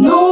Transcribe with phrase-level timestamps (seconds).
[0.00, 0.27] Någonstans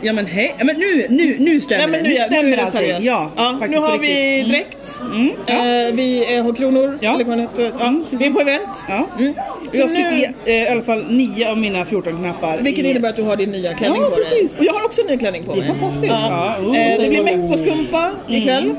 [0.00, 2.08] Ja men hej, ja, men nu, nu, nu stämmer Nej, men det.
[2.08, 3.04] nu, Nu stämmer nu allting.
[3.06, 4.38] Ja, ja, nu har vi.
[4.40, 4.50] Mm.
[4.50, 5.00] dräkt.
[5.12, 5.54] Mm, ja.
[5.54, 6.98] Eh, vi eh, har kronor.
[7.00, 7.14] Ja.
[7.14, 7.72] Eller vad heter.
[7.80, 8.84] Ja, Mm, vi är på event.
[8.88, 9.06] Ja.
[9.18, 9.34] Mm.
[9.72, 12.58] Så Jag nu, fick i, eh, i alla fall nio av mina 14 knappar.
[12.58, 14.24] vilket i, innebär att du har din nya klänning Ja, på dig.
[14.24, 14.56] precis.
[14.58, 15.68] Och jag har också en ny klänning på Det är mig.
[15.68, 16.12] fantastiskt.
[16.12, 16.54] Ja.
[16.62, 17.40] Oh, eh, det blir man.
[17.40, 18.74] meck på skumpa ikväll.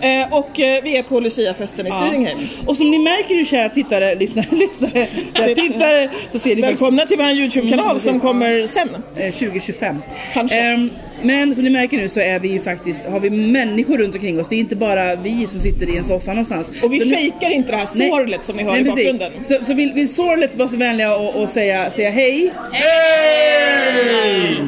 [0.00, 2.00] Eh, och eh, vi är på Luciafesten i Ja.
[2.00, 2.38] Styringheim.
[2.66, 7.02] Och som ni märker nu kära tittare, lyssnare, lyssnare, ja, tittare så ser ni Välkomna
[7.06, 8.22] till vår Youtube-kanal Mm, som precis.
[8.22, 8.88] kommer sen.
[9.16, 9.96] eh, 2025.
[10.34, 10.59] Kanske.
[10.60, 10.90] Ehm,
[11.22, 14.40] men som ni märker nu så är vi ju faktiskt, har vi människor runt omkring
[14.40, 14.48] oss.
[14.48, 16.70] Det är inte bara vi som sitter i en soffa någonstans.
[16.82, 18.08] Och vi Så nu- fejkar inte det här Nej.
[18.10, 18.96] sorlet som ni hör Nej, i precis.
[19.12, 19.32] bakgrunden.
[19.44, 22.52] Så, så vill, vill sorlet vara så vänliga och, och säga, säga hej?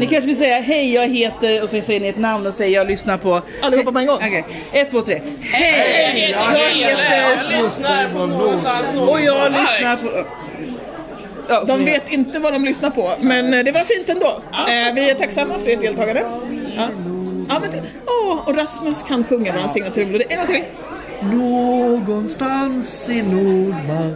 [0.00, 2.74] Ni kanske vill säga hej, jag heter och så säger ni ett namn och säger
[2.74, 3.40] jag lyssnar på...
[3.62, 4.16] Allihopa på en gång.
[4.16, 5.20] Okej, ett, två, tre.
[5.40, 6.30] Hej!
[6.30, 7.62] Jag heter...
[7.62, 10.08] lyssnar på någonstans Och jag lyssnar på...
[11.48, 14.26] Ja, De vet inte vad de lyssnar på, men eh, det var fint ändå.
[14.26, 16.24] Eh, vi är tacksamma för ert deltagande.
[16.76, 16.88] Ja.
[17.48, 17.70] Ja, men
[18.06, 20.24] åh, och Rasmus kan sjunga våran signaturmelodi.
[20.28, 20.62] En gång till.
[21.30, 24.14] Någonstans i Nordmark.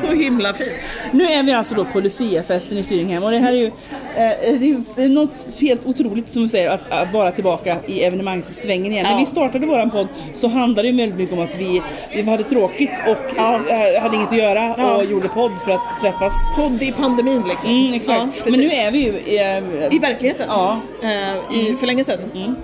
[0.00, 0.98] Så himla fint.
[1.10, 3.72] Nu är vi alltså då på Luciafesten i Styringhem och det här är ju, eh,
[4.16, 7.76] det är ju det är något helt otroligt som vi säger att, att vara tillbaka
[7.86, 9.04] i evenemangssvängen igen.
[9.04, 9.10] Ja.
[9.12, 11.82] När vi startade våran podd så handlade det väldigt mycket om att vi,
[12.16, 14.96] vi hade tråkigt och eh, hade inget att göra Ja.
[14.96, 16.32] och gjorde podd för att träffas.
[16.56, 17.70] Podd i pandemin liksom.
[17.70, 18.22] Mm, exakt.
[18.36, 20.46] Ja, Men nu är vi ju eh, I verkligheten.
[20.48, 20.80] Ja.
[21.02, 22.18] Eh, i, för länge sedan.
[22.34, 22.56] Mm.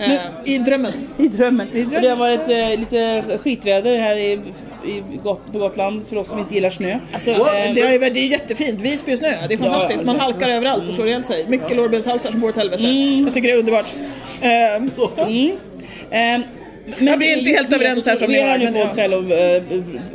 [0.00, 0.92] Eh, I drömmen.
[1.18, 1.68] i drömmen.
[1.68, 4.32] Och det har varit eh, lite skitväder här i,
[4.84, 5.02] i,
[5.52, 6.98] på Gotland för oss som inte gillar snö.
[7.12, 7.36] Alltså, Eh,
[7.74, 8.80] det, är, det är jättefint.
[8.80, 10.04] Visby och snö, det är fantastiskt.
[10.04, 11.44] Man halkar överallt och slår ihjäl sig.
[11.48, 12.82] Mycket lårbenshalsar som går åt helvete.
[12.82, 13.24] Mm.
[13.24, 13.86] Jag tycker det är underbart.
[14.40, 14.78] Eh,
[16.10, 16.42] Ehm,
[16.98, 18.72] Ja, vi är inte helt överens här som vi ni är hör, här nu men
[18.72, 19.34] på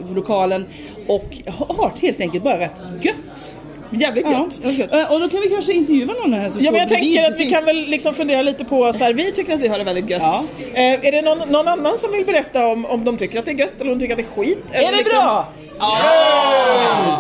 [0.10, 0.66] eh, lokalen
[1.08, 3.58] och har helt enkelt bara rätt gött.
[3.96, 4.32] Jävligt Ja.
[4.32, 4.60] gött.
[4.64, 4.72] Ja.
[4.72, 4.94] gött.
[4.94, 7.32] Eh, Och då kan vi kanske intervjua någon här som Ja men jag tänker att
[7.32, 7.54] vi precis.
[7.54, 10.10] kan väl liksom fundera lite på så här, vi tycker att vi har det väldigt
[10.10, 10.22] gött.
[10.22, 10.44] Ja.
[10.74, 13.52] Eh, är det någon, någon annan som vill berätta om, om de tycker att det
[13.52, 14.60] är gött eller om de tycker att det är skit?
[14.72, 15.48] Eller Är det liksom- bra?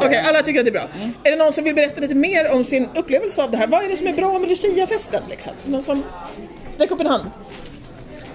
[0.06, 0.82] Okej, alla tycker att det är bra.
[1.24, 3.68] Är det någon som vill berätta lite mer om sin upplevelse av det här?
[3.68, 5.54] Vad är det som är bra med Luciafesten liksom?
[5.66, 6.04] Någon som...
[6.78, 7.24] Räck upp en hand.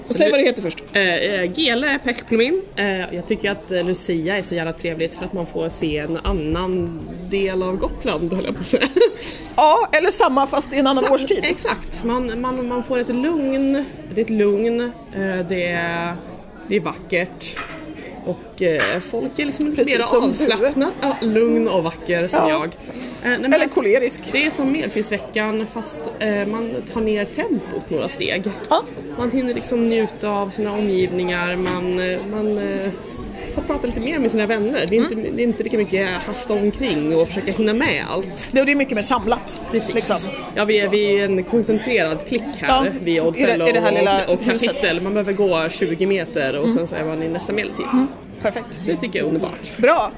[0.09, 0.83] Och säg vad det heter först.
[0.93, 2.63] Eh, eh, Gele Pechplumin.
[2.77, 5.99] Eh, jag tycker att eh, Lucia är så jävla trevligt för att man får se
[5.99, 8.89] en annan del av Gotland höll jag på att säga.
[9.57, 11.39] Ja, eller samma fast i en annan Sa- årstid.
[11.43, 16.15] Exakt, man, man, man får ett lugn, det är ett lugn, eh, det, är,
[16.69, 17.57] det är vackert
[18.29, 20.93] och eh, folk är liksom Precis mer avslappnade.
[21.01, 22.51] Ja, lugn och vacker som Ja.
[22.51, 22.65] jag.
[23.33, 24.21] Eh, nej, Eller kolerisk.
[24.33, 28.43] Det är som Medeltidsveckan fast eh, man tar ner tempot några steg.
[28.71, 28.83] Ja.
[29.19, 32.59] Man hinner liksom njuta av sina omgivningar, man, eh, man
[33.49, 34.87] eh, får prata lite mer med sina vänner.
[34.89, 35.37] Det är, inte, Mm.
[35.37, 38.49] det är inte lika mycket hasta omkring och försöka hinna med allt.
[38.53, 39.63] Det det är mycket mer samlat.
[39.71, 39.95] Precis.
[39.95, 40.17] Liksom.
[40.55, 44.63] Ja, vi är, vi är en koncentrerad klick här Ja, vid Oddfellow och, och huset.
[44.63, 44.75] Mm.
[44.75, 45.01] kapitel.
[45.01, 47.87] Man behöver gå 20 meter och sen så är man i nästa medeltid.
[48.43, 48.67] Perfekt.
[48.75, 49.77] Så det tycker jag är underbart.
[49.77, 50.11] Bra!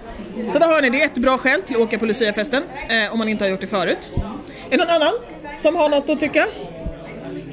[0.53, 3.13] Så då hör ni, det är ett bra skäl till att åka på Luciafesten eh,
[3.13, 4.13] om man inte har gjort det förut.
[4.71, 5.13] Är det någon annan
[5.61, 6.47] som har något att tycka?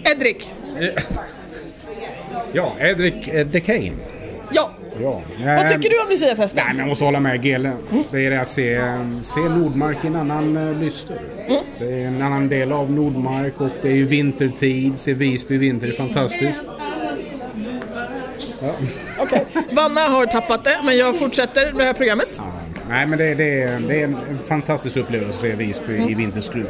[0.04, 0.52] Edrik?
[2.54, 3.92] Ja, Edric eh, Decane.
[4.52, 4.72] Ja.
[5.02, 5.22] Ja.
[5.46, 6.64] Vad tycker du om Luciafesten?
[6.66, 7.72] Nej, men jag måste hålla med Gele.
[8.12, 8.82] Det är det att se,
[9.22, 11.18] se Nordmark i en annan uh, lyster.
[11.80, 15.00] Det är en annan del av Nordmark och det är ju vintertid.
[15.00, 16.66] Se Visby vinter är fantastiskt.
[19.20, 19.46] Okej.
[19.72, 22.30] Vanna har tappat det, men jag fortsätter det här programmet.
[22.38, 22.44] Ja.
[22.90, 26.68] Nej, men det, det, är, det är en fantastisk upplevelse att se Visby i vinterskruv.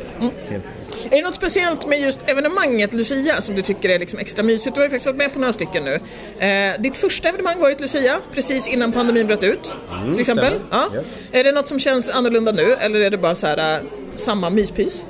[0.49, 0.65] Helt
[1.11, 4.75] Är det något speciellt med just evenemanget Lucia som du tycker är liksom extra mysigt?
[4.75, 5.99] Du har ju faktiskt varit med på några stycken nu.
[6.45, 9.77] Eh, ditt första evenemang var ju ett Lucia, precis innan pandemin bröt ut.
[10.11, 10.53] till exempel.
[10.71, 10.89] Ja.
[10.95, 11.29] Yes.
[11.31, 13.81] Är det något som känns annorlunda nu eller är det bara så här, eh,
[14.15, 15.05] samma myspys?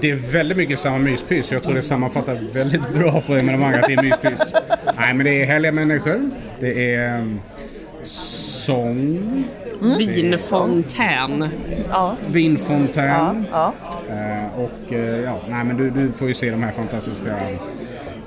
[0.00, 1.52] Det är väldigt mycket samma myspys.
[1.52, 3.84] Jag tror det sammanfattar väldigt bra på evenemanget.
[3.86, 4.52] Det är myspys.
[4.98, 6.30] Nej, men det är härliga människor.
[6.60, 7.40] Det är um,
[9.82, 11.48] sång, Vinfontän.
[11.90, 12.16] Ja.
[12.28, 13.46] vinfontän.
[13.52, 13.72] ja.
[14.08, 17.36] Eh, och eh, ja, nej men du, du får ju se de här fantastiska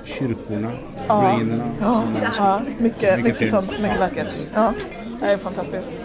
[0.04, 0.72] kyrkorna,
[1.08, 1.64] ruinerna.
[1.82, 2.04] Ja,
[2.38, 2.62] ja.
[2.78, 3.52] Mycket, mycket, fint.
[3.52, 4.34] sånt, mycket vackert.
[4.54, 4.74] Ja.
[5.22, 6.00] Det är fantastiskt.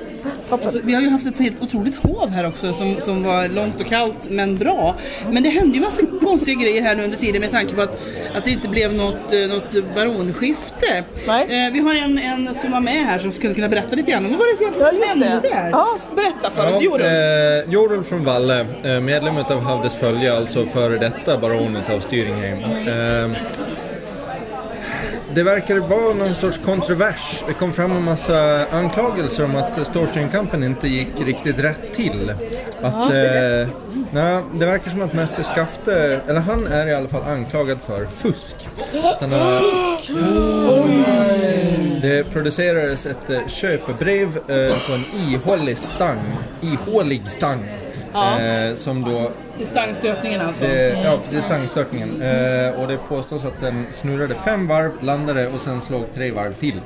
[0.49, 0.67] Toppen.
[0.67, 3.81] Alltså, vi har ju haft ett helt otroligt hov här också som, som var långt
[3.81, 4.94] och kallt men bra.
[5.31, 8.00] Men det hände ju massa konstiga grejer här nu under tiden med tanke på att,
[8.34, 11.05] att det inte blev något, eh, något baronskifte.
[11.26, 11.67] Nej.
[11.67, 14.22] Eh, vi har en, en som var med här som skulle kunna berätta lite grann.
[14.31, 15.49] Vad var det egentligen Ja, som hände?
[15.72, 16.82] Ja, berätta för oss.
[16.82, 17.06] Jorun.
[17.06, 22.58] eh, Jorulf från Valle, eh, medlem av Havdes följe, alltså före detta baronet av Styringheim.
[22.58, 23.37] Eh,
[25.35, 27.44] det verkar vara någon sorts kontrovers.
[27.47, 32.31] Det kom fram en massa anklagelser om att Storstream Company inte gick riktigt rätt till.
[32.82, 33.69] Att, eh,
[34.11, 38.06] nej, det verkar som att Mäster Skafte, eller han är i alla fall anklagad för
[38.06, 38.69] fusk.
[39.21, 39.61] Han har,
[42.00, 47.69] det producerades ett eh, köpebrev eh, på en ihålig stang, ihålig stang.
[48.14, 50.64] Eh, som då Till stangstötningen alltså.
[50.64, 52.22] det, ja, det är stangstörtningen.
[52.22, 56.52] Eh, och det påstås att den snurrade fem varv, landade och sen slog tre varv
[56.52, 56.80] till.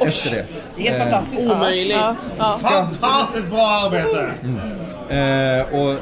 [0.00, 0.44] Efter det.
[0.76, 1.52] Det är helt fantastiskt.
[1.52, 1.96] Omöjligt.
[2.62, 4.30] Fantastiskt bra arbete!
[5.14, 5.98] Eh, och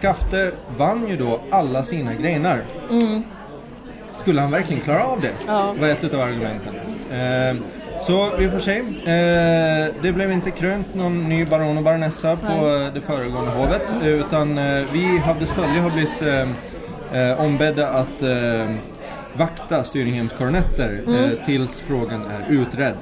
[0.00, 2.60] Skafte vann ju då alla sina grenar.
[4.12, 5.32] Skulle han verkligen klara av det?
[5.80, 6.74] var ett utav argumenten.
[7.10, 7.56] Eh,
[8.06, 8.76] så vi får se.
[8.78, 13.82] Eh, det blev inte krönt någon ny baron och baronessa på eh, det föregående hovet.
[14.02, 18.70] eh, Utan eh, vi, Havdes följe, har blivit eh, eh, ombedda att eh,
[19.36, 22.94] vakta Styringhems koronetter eh, tills frågan är utredd.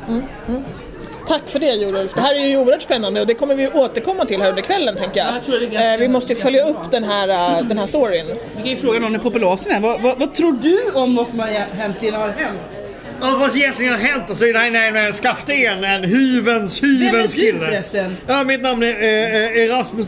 [1.26, 2.14] Tack för det Jorulf.
[2.14, 4.96] Det här är ju oerhört spännande och det kommer vi återkomma till här under kvällen
[4.96, 5.92] tänker jag.
[5.92, 7.28] Eh, vi måste ju följa upp den här,
[7.58, 8.26] eh, den här storyn.
[8.56, 9.80] Vi kan ju fråga någon i populasen här.
[9.80, 12.82] Vad, vad, vad tror du om vad som har egentligen har hänt?
[13.22, 16.82] Och vad som egentligen har hänt så är det här en, en Skaften, en hyvens,
[16.82, 17.58] Vem är hyvens du kille.
[17.66, 18.16] förresten?
[18.26, 20.06] Ja, mitt namn är eh, Erasmus.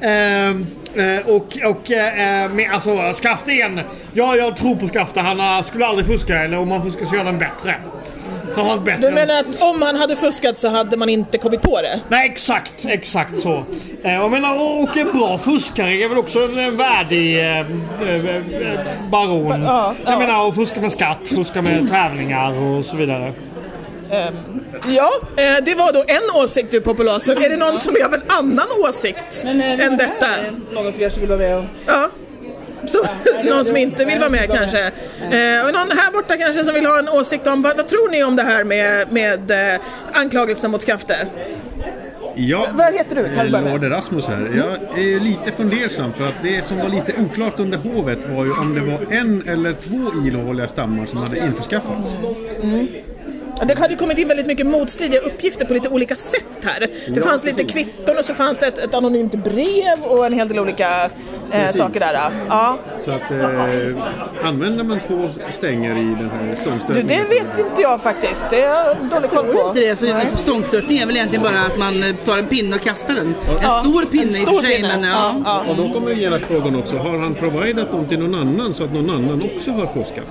[0.00, 3.80] Eh, eh, och och eh, med, alltså Skaften,
[4.12, 5.20] ja jag tror på Skafte.
[5.20, 7.74] Han eh, skulle aldrig fuska eller om han fuskar så gör han bättre.
[8.58, 11.62] Han var bättre Du menar att om han hade fuskat så hade man inte kommit
[11.62, 12.00] på det?
[12.08, 13.64] Nej exakt, exakt så.
[14.02, 17.66] Eh, jag menar, och- och en bra fuskare är väl också en eh, värdig eh,
[19.10, 19.62] baron.
[19.62, 20.10] Ja, ja.
[20.10, 23.32] Jag menar att fuska med skatt, fuska med tävlingar och så vidare.
[24.86, 27.38] Ja, eh, det var då en åsikt du populasen.
[27.44, 30.26] Är det någon som är av en annan åsikt Men, än detta?
[30.72, 31.64] Någon fler som vill vara med och...
[31.86, 32.07] Ja.
[32.88, 32.98] Så,
[33.44, 34.80] någon som inte vill vara med kanske.
[35.20, 38.10] Eh, och någon här borta kanske som vill ha en åsikt om vad, vad tror
[38.10, 39.80] ni om det här med, med eh,
[40.12, 41.16] anklagelserna mot Skafte?
[42.34, 43.34] Ja, Vad heter du?
[43.34, 43.70] Kan du?
[43.70, 44.50] Lord Erasmus här.
[44.56, 48.52] Jag är lite fundersam för att det som var lite oklart under hovet var ju
[48.52, 52.20] om det var en eller två illojaliga stammar som hade införskaffats.
[52.22, 52.34] Ja,
[53.66, 56.80] Det hade kommit in väldigt mycket motstridiga uppgifter på lite olika sätt här.
[56.80, 57.72] Det Ja, fanns lite precis.
[57.94, 60.88] kvitton och så fanns det ett, ett anonymt brev och en hel del olika
[61.52, 62.30] eh, saker där.
[62.48, 62.78] Ja.
[63.04, 67.06] Så att eh, använder man två stänger i den här Du, stångstötningen?
[67.28, 68.46] det vet inte jag faktiskt.
[68.50, 69.68] Det har jag dålig koll Tror du på.
[69.68, 69.96] inte det?
[69.96, 73.14] Så, alltså, stångstötning är väl egentligen bara att man eh, tar en pinne och kastar
[73.14, 73.26] den.
[73.26, 74.76] En Ja, stor pinne en i stor och för sig.
[74.76, 74.88] pinne.
[75.00, 75.34] Men, ja.
[75.44, 75.70] Ja, ja.
[75.70, 78.92] Och då kommer genast frågan också, har han providat dem till någon annan så att
[78.92, 80.24] någon annan också har fuskat?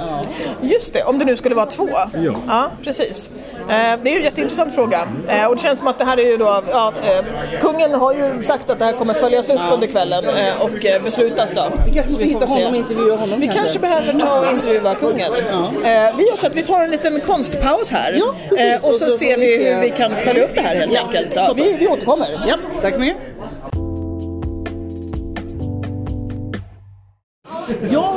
[0.62, 1.90] Just det, om det nu skulle vara två.
[2.14, 2.32] Ja.
[2.48, 3.17] Ja, precis.
[3.26, 5.08] Eh, det är ju en jätteintressant fråga.
[5.28, 7.26] Eh, och det känns som att det här är ju då, ja, eh,
[7.62, 10.24] kungen har ju sagt att det här kommer följas upp under kvällen
[10.60, 11.66] och beslutas då.
[11.86, 15.34] Vi kanske måste hitta honom och intervjua honom Vi kanske behöver ta och intervjua kungen.
[15.34, 18.76] Eh, vi gör så att vi tar en liten konstpaus här Ja, precis.
[18.76, 21.34] och så, Och så ser vi hur vi kan följa upp det här helt enkelt.
[21.34, 22.28] Så, vi, vi återkommer.
[22.48, 23.18] Ja, tack så mycket.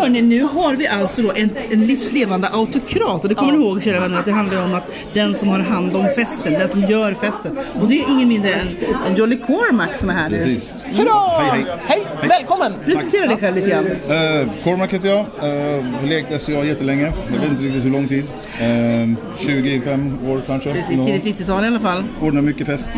[0.01, 3.83] Hörni, nu har vi alltså då en, en livslevande autokrat och det kommer ni ihåg
[3.83, 6.81] kära vänner att det handlar om att den som har hand om festen, den som
[6.85, 7.59] gör festen.
[7.81, 8.69] Och det är ingen mindre än,
[9.07, 10.37] än Jolly Cormac som är här nu.
[10.37, 10.75] Precis.
[10.85, 11.41] Hurra!
[11.41, 12.07] Hej, hej.
[12.29, 12.73] välkommen!
[12.85, 13.87] Presentera dig själv lite grann.
[13.87, 15.19] Eh, Cormac heter jag.
[15.19, 17.13] Eh, har lekt SCA jättelänge.
[17.33, 18.25] Jag vet inte riktigt hur lång tid.
[18.61, 20.73] Eh, 25 år kanske.
[20.73, 22.05] Precis, tidigt 90-tal i alla fall.
[22.21, 22.89] Ordnar mycket fest.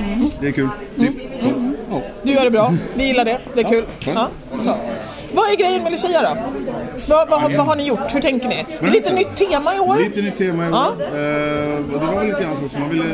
[0.41, 0.69] Det är kul.
[0.99, 1.15] Typ.
[1.43, 1.73] Så.
[1.91, 2.03] Ja.
[2.23, 2.73] Du gör det bra.
[2.95, 3.39] Vi gillar det.
[3.55, 3.85] Det är kul.
[4.05, 4.31] skönt.
[4.65, 4.77] Ja.
[5.35, 6.37] Vad är grejen med Lucia då?
[7.09, 8.15] Vad, vad, vad har ni gjort?
[8.15, 8.65] Hur tänker ni?
[8.81, 9.97] Det är lite nytt tema i år.
[9.97, 10.73] Lite nytt tema i år.
[10.75, 10.89] Ja.
[11.95, 12.79] Och det var väl lite grann så också.
[12.79, 13.05] Man ville,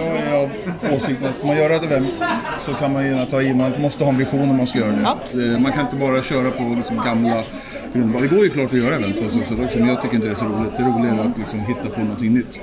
[0.00, 0.50] jag är av
[0.96, 2.24] åsikten att ska man göra ett event
[2.66, 4.90] så kan man gärna ta i, man måste ha en vision om man ska göra
[5.32, 5.54] det.
[5.54, 7.40] Eh, Man kan inte bara köra på liksom gamla
[7.92, 8.22] grundval.
[8.22, 10.32] Det går ju klart att göra event, alltså, så också, men jag tycker inte det
[10.32, 10.72] är så roligt.
[10.76, 12.60] Det är att liksom hitta på någonting nytt.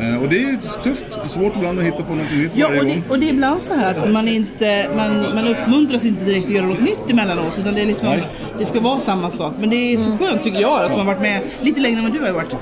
[0.00, 3.02] Eh, och det är tufft, svårt ibland att hitta på någonting nytt Ja, och det,
[3.08, 6.50] och det är ibland så här att man, inte, man, man uppmuntras inte direkt att
[6.54, 7.58] göra något nytt emellanåt.
[7.58, 8.24] Utan det, är liksom, Nej.
[8.58, 9.52] Det ska vara samma sak.
[9.60, 12.12] Men det är så skönt tycker jag, som har varit med lite längre än vad
[12.12, 12.52] du har varit.
[12.52, 12.58] Eh,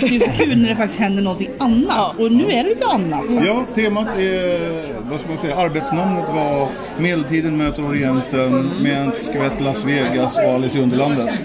[0.00, 2.18] det är så kul när det faktiskt händer någonting annat.
[2.18, 3.24] Och nu är det lite annat.
[3.46, 6.68] Ja, temat är, vad ska man säga, arbetsnamnet var
[6.98, 11.42] Medeltiden möter Orienten med en skvätt Las Vegas och Alice i Underlandet.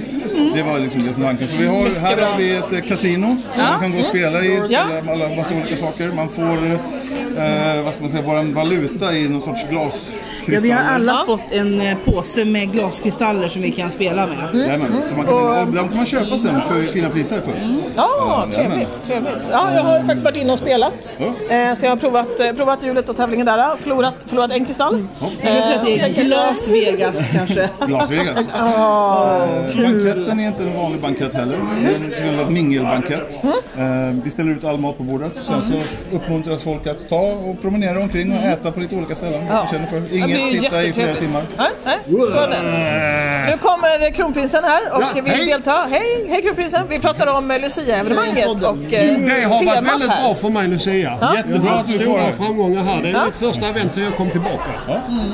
[0.55, 1.47] Det var liksom det som tanken.
[1.47, 4.43] Så vi har, här har vi ett eh, kasino som man kan gå och spela
[4.43, 4.83] i, Ja.
[4.85, 6.11] spela alla massa olika saker.
[6.15, 10.30] Man får eh, vad ska man säga, vår valuta i någon sorts glaskristaller.
[10.47, 14.61] Ja, vi har alla fått en eh, påse med glaskristaller som vi kan spela med.
[14.61, 17.53] Jajamän, så man kan, och de kan man köpa sen för fina priser för.
[17.95, 19.33] Ja, Ja, trevligt, trevligt.
[19.51, 21.17] Ja, jag har faktiskt varit inne och spelat.
[21.49, 23.77] Eh, så jag har provat, eh, provat hjulet och tävlingen där.
[23.77, 25.05] Förlorat, förlorat en kristall.
[25.41, 27.69] Jag vill säga att det är Glas Vegas kanske.
[27.87, 28.39] Las Vegas.
[28.39, 31.57] Eh, banketten är inte en vanlig bankett heller.
[31.81, 33.39] Det är en så kallad mingelbankett.
[33.77, 33.83] Eh,
[34.23, 35.31] vi ställer ut all mat på bordet.
[35.35, 35.73] Sen så
[36.15, 39.45] uppmuntras folk att ta och promenera omkring och äta på lite olika ställen.
[39.49, 39.53] Ja.
[39.55, 39.67] Ja.
[39.71, 39.99] Känner för.
[39.99, 41.43] Blir Inget sitta i flera timmar.
[41.57, 43.51] Nej, nej, är.
[43.51, 45.45] Nu kommer kronprinsen här och Ja, vill hej.
[45.45, 45.87] delta.
[45.89, 46.81] Hej, hej kronprinsen.
[46.89, 50.33] Vi pratar om eh, Lucia-evenemanget och eh, Det har varit temat väldigt bra här.
[50.35, 51.33] för mig Lucia.
[51.35, 53.01] Jättebra att du får Stora framgångar här.
[53.03, 53.25] Det är Ja.
[53.25, 54.71] mitt första event sedan jag kom tillbaka.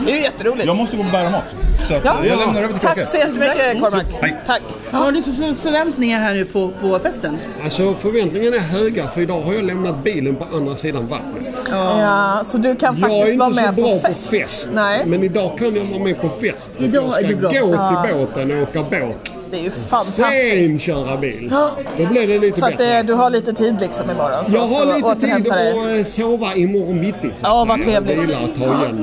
[0.06, 0.66] Det är ju jätteroligt.
[0.66, 1.44] Jag måste gå och bära mat.
[1.88, 2.18] Så Ja.
[2.24, 2.88] eh, jag lämnar över till.
[2.88, 4.04] Tack så jättemycket Cormac.
[4.22, 4.36] Hej.
[4.46, 4.62] Tack.
[4.92, 7.40] Vad har du för för förväntningar här nu på, på festen?
[7.64, 11.56] Alltså förväntningarna är höga för idag har jag lämnat bilen på andra sidan vattnet.
[11.72, 14.32] Ja, så du kan Jag är faktiskt vara inte så med bra på fest.
[14.32, 14.70] på fest.
[14.88, 16.72] Nej, Men idag kan jag vara med på fest.
[16.78, 17.50] Idag jag är bra.
[17.50, 18.04] ska gå Ja.
[18.06, 19.32] till båten och åka båt.
[19.52, 20.16] Det är ju fantastiskt.
[20.18, 21.50] Sen köra bil.
[21.98, 22.98] Då blir det lite Så att bättre.
[23.00, 24.46] eh, du har lite tid liksom imorgon.
[24.46, 25.72] Så, Jag har så lite tid dig.
[25.72, 27.22] att eh, sova imorgon bitti.
[27.22, 28.40] så Ja, vad trevligt.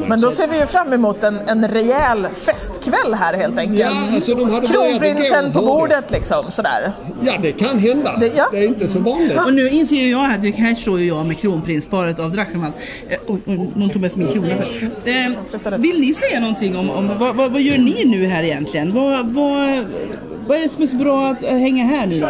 [0.09, 3.79] Men då Så- ser vi ju fram emot en, en rejäl festkväll här helt enkelt.
[3.81, 6.93] Ja, alltså de hade Kronprinsen på bordet liksom sådär.
[7.23, 8.17] Ja, det kan hända.
[8.21, 8.49] Det- ja.
[8.53, 9.39] Det är inte så vanligt.
[9.47, 12.73] Och nu inser ju jag att det här står ju jag med kronprinsparet av Drachenwald.
[13.09, 13.19] Eh,
[13.75, 14.49] någon tog med min krona.
[15.05, 18.95] Eh, vill ni säga någonting om, om vad, vad, vad gör ni nu här egentligen?
[18.95, 19.85] Vad, vad,
[20.47, 22.29] vad är det som är så bra att eh, hänga här nu då?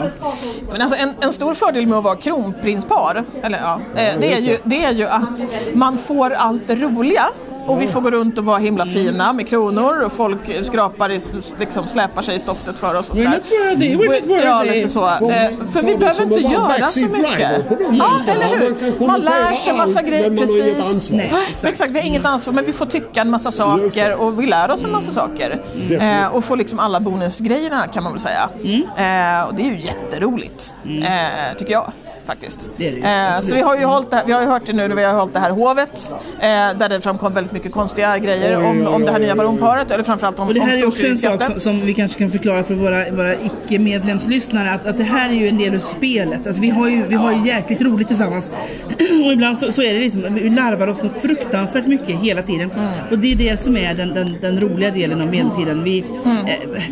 [0.73, 4.38] Men alltså en, en stor fördel med att vara kronprinspar, eller ja, eh, det, är
[4.40, 5.44] ju, det är ju att
[5.75, 7.25] man får allt det roliga.
[7.66, 11.21] Och vi får gå runt och vara himla fina med kronor och folk skrapar i,
[11.59, 13.30] liksom släpar sig i stoftet för oss och sådär.
[13.30, 14.44] not worthy, we're not worthy.
[14.44, 15.00] Ja, lite så.
[15.00, 17.50] Man Eh, För vi behöver som inte göra så mycket.
[17.90, 19.06] Ja, eller hur?
[19.06, 20.30] Man lär sig massa grejer.
[20.37, 21.11] Precis.
[21.11, 21.90] Nej, exakt.
[21.90, 24.85] vi har inget ansvar men vi får tycka en massa saker och vi lär oss
[24.85, 25.62] en massa saker.
[26.00, 28.49] Eh, och får liksom alla bonusgrejerna kan man väl säga.
[28.97, 31.92] Eh, och det är ju jätteroligt, eh, tycker jag.
[32.26, 32.71] Faktiskt.
[32.76, 34.47] Det är det ju, Eh, så vi har ju hållit det, här- vi har ju
[34.47, 36.12] hört det nu när vi har hållit det här hovet.
[36.40, 39.35] Eh, där det framkom väldigt mycket konstiga grejer Oj, om, oj, om det här nya
[39.35, 39.90] baronparet.
[39.90, 42.31] Eller framförallt om Och det här är också en sak som, som vi kanske kan
[42.31, 46.47] förklara för våra, våra icke-medlemslyssnare att, att det här är ju en del av spelet.
[46.47, 48.50] Alltså vi, har ju, vi har ju jäkligt roligt tillsammans.
[49.26, 52.71] och ibland så, så är det liksom, vi larvar oss något fruktansvärt mycket hela tiden.
[53.11, 55.85] Och det är det som är den, den, den roliga delen av medeltiden.
[55.85, 56.35] Vi, eh,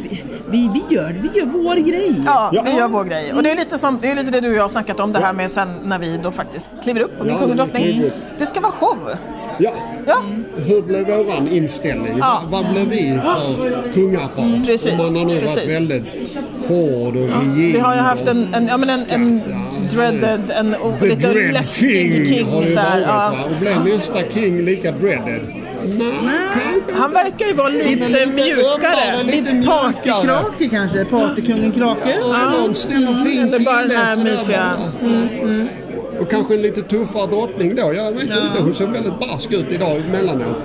[0.02, 2.22] vi, vi, vi, gör, vi gör vår grej.
[2.26, 2.62] Ja, Ja.
[2.66, 3.32] vi gör vår grej.
[3.32, 5.12] Och det är lite, som, det, är lite det du och jag har snackat om
[5.12, 7.56] det här med sen när vi då faktiskt kliver upp och blir Ja, kung och
[7.56, 8.10] det drottning.
[8.38, 8.98] Det ska vara show.
[9.58, 9.70] Ja.
[10.06, 10.22] Ja,
[10.66, 12.16] Hur blev våran inställning?
[12.18, 12.42] Ja.
[12.46, 14.66] Vad blev vi för kungapar?
[14.66, 15.74] precis, Om man har nu varit precis.
[15.76, 16.38] väldigt
[16.68, 17.72] hård och rigid.
[17.72, 19.42] vi har ju haft en, en, ja, men en, en
[19.92, 22.44] dreaded, en The lite Dread läskig king.
[22.46, 23.06] har ju varit ja.
[23.06, 23.44] va?
[23.50, 25.40] Och blev nästa king lika dreaded?
[25.86, 29.22] Nej, Han verkar ju vara lite lite mjukare.
[29.24, 31.04] lite partykrake kanske?
[31.04, 32.16] Partykungen Krake?
[32.20, 34.70] Ja, någon snäll och fin Eller bara den kille här mysiga.
[35.00, 36.20] bara.
[36.20, 37.92] Och kanske en lite tuffare drottning då.
[37.94, 38.58] Jag vet inte.
[38.62, 40.62] Hon såg väldigt barsk ut idag emellanåt.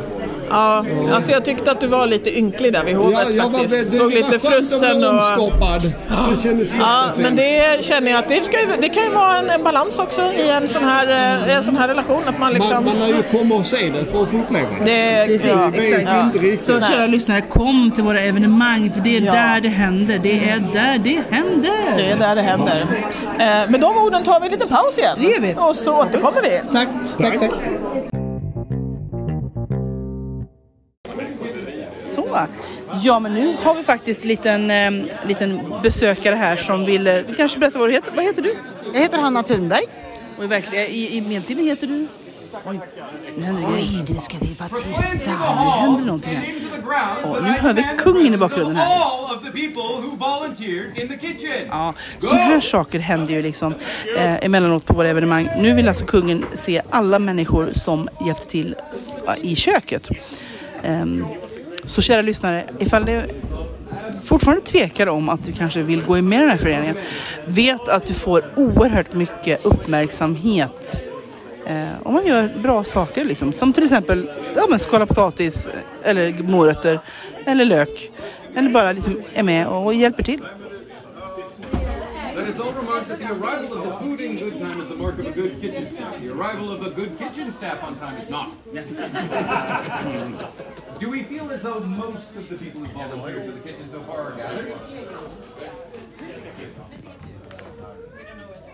[0.50, 3.60] Ja, alltså jag tyckte att du var lite ynklig där vid hovet Ja, jag var,
[3.60, 3.92] faktiskt.
[3.92, 5.10] det, Såg lite frusen och...
[5.10, 5.82] omstoppad.
[5.82, 9.38] Det kändes Ja, men det känner jag att det, ska, ju- det kan ju vara
[9.38, 11.08] en, en balans också i en sån här,
[11.48, 12.22] eh, en sån här relation.
[12.26, 12.74] Att man liksom...
[12.74, 14.86] man, man lär ju komma och se det för att få uppleva det.
[14.86, 16.22] det, Precis, ja, vet ja.
[16.24, 16.64] inte riktigt.
[16.66, 19.32] Så kära lyssnare, kom till våra evenemang för det är Ja.
[19.34, 20.20] där det händer.
[20.24, 21.98] Det är där det händer.
[21.98, 22.86] Det är där det händer.
[23.40, 25.18] Eh, med de orden tar vi lite paus igen.
[25.22, 25.56] Det gör vi.
[25.58, 26.62] Och så återkommer vi.
[26.72, 26.88] Tack,
[27.18, 27.52] tack, tack.
[33.02, 34.92] Ja, men nu har vi faktiskt en liten, eh,
[35.28, 37.08] liten besökare här som vill...
[37.08, 38.12] Eh, vi kanske berätta vad du heter.
[38.16, 38.56] Vad heter du?
[38.94, 39.84] Jag heter Hanna Thunberg.
[40.38, 42.08] Och i, verkliga, i, i medeltiden heter du?
[42.66, 42.80] Oj.
[43.76, 45.32] Oj, nu ska vi vara tysta.
[45.32, 46.46] Nu händer någonting här.
[47.24, 48.88] Och nu hör vi kungen i bakgrunden här.
[51.70, 53.74] Ja, så här saker händer ju liksom
[54.18, 55.50] eh, emellanåt på våra evenemang.
[55.58, 60.10] Nu vill alltså kungen se alla människor som hjälpte till s- i köket.
[60.84, 61.26] Ehm,
[61.88, 63.26] så kära lyssnare, ifall det
[64.24, 66.96] fortfarande tvekar om att du kanske vill gå med i den här föreningen,
[67.46, 71.02] vet att du får oerhört mycket uppmärksamhet
[71.66, 73.26] eh, om man gör bra saker.
[73.26, 73.54] Liksom.
[73.54, 77.00] Som till exempel ja, men skala potatis, eh, eller morötter,
[77.46, 78.12] eller lök.
[78.56, 80.42] Eller bara liksom är med och hjälper till.
[85.08, 85.08] Let us all remark that the arrival of the food in good time is the
[85.08, 86.22] mark of a good kitchen staff.
[86.22, 88.56] The arrival of a good kitchen staff on time is not.
[91.00, 94.02] Do we feel as though most of the people who volunteered for the kitchen so
[94.02, 94.74] far are gathered?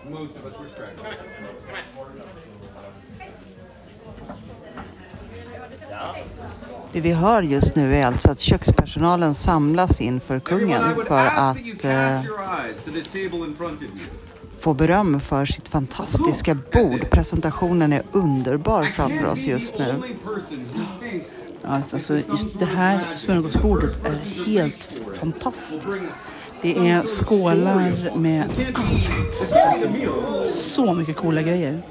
[0.09, 1.17] Most of us were stragglers.
[6.91, 11.57] Det vi hör just nu är alltså att kökspersonalen samlas inför kungen för att
[14.63, 17.09] få beröm för sitt fantastiska bord.
[17.09, 19.95] Presentationen är underbar framför oss just nu.
[21.63, 26.15] Alltså, just det här smörgåsbordet är helt fantastiskt.
[26.61, 28.43] Det är skålar med
[28.75, 29.53] allt.
[30.49, 31.81] Så mycket coola grejer.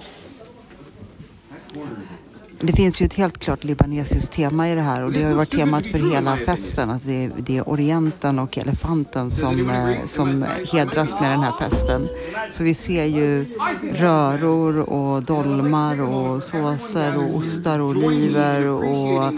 [2.64, 5.37] Det finns ju ett helt klart libanesiskt tema i det här och det har ju
[5.37, 6.90] varit temat för hela festen.
[6.90, 11.52] Att det, är, det är orienten och elefanten som, eh, som hedras med den här
[11.61, 12.09] festen.
[12.50, 13.47] Så vi ser ju
[13.92, 19.35] röror och dolmar och såser och ostar och oliver och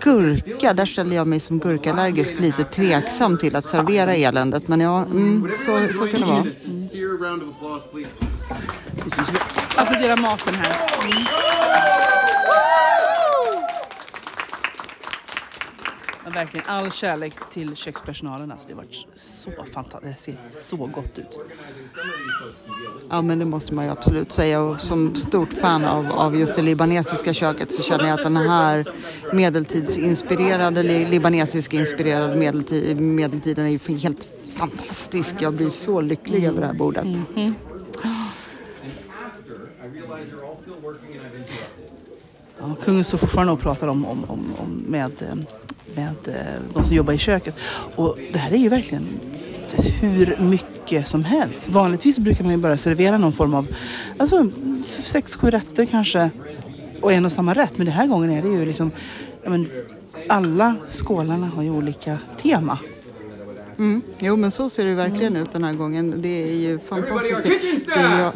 [0.00, 0.72] gurka.
[0.72, 4.68] Där ställer jag mig som gurkallergisk lite tveksam till att servera eländet.
[4.68, 6.44] Men ja, mm, så, så kan det vara.
[9.76, 10.76] Applådera maten här.
[16.24, 18.50] Men verkligen all kärlek till kökspersonalen.
[18.52, 20.26] Alltså, det har varit så fantastiskt.
[20.26, 21.38] Det ser så gott ut.
[23.10, 24.60] Ja, men det måste man ju absolut säga.
[24.60, 28.36] Och som stort fan av, av just det libanesiska köket så känner jag att den
[28.36, 28.84] här
[29.32, 35.34] medeltidsinspirerade, li- libanesiska inspirerade medeltid, medeltiden är ju helt fantastisk.
[35.38, 37.06] Jag blir så lycklig över det här bordet.
[42.60, 45.36] Ja, kungen står fortfarande och pratar om, om, om, om med, eh,
[45.94, 47.54] med eh, de som jobbar i köket.
[47.96, 49.06] Och det här är ju verkligen
[50.00, 51.68] hur mycket som helst.
[51.68, 53.66] Vanligtvis brukar man ju bara servera någon form av,
[54.18, 54.50] alltså
[55.02, 56.30] sex, sju rätter kanske
[57.02, 57.78] och en och samma rätt.
[57.78, 58.90] Men den här gången är det ju liksom,
[59.44, 59.68] men,
[60.28, 62.78] alla skålarna har ju olika tema.
[63.78, 64.02] Mm.
[64.18, 66.22] Jo, men så ser det verkligen ut den här gången.
[66.22, 67.86] Det är ju fantastiskt.
[67.86, 68.30] Det är ju...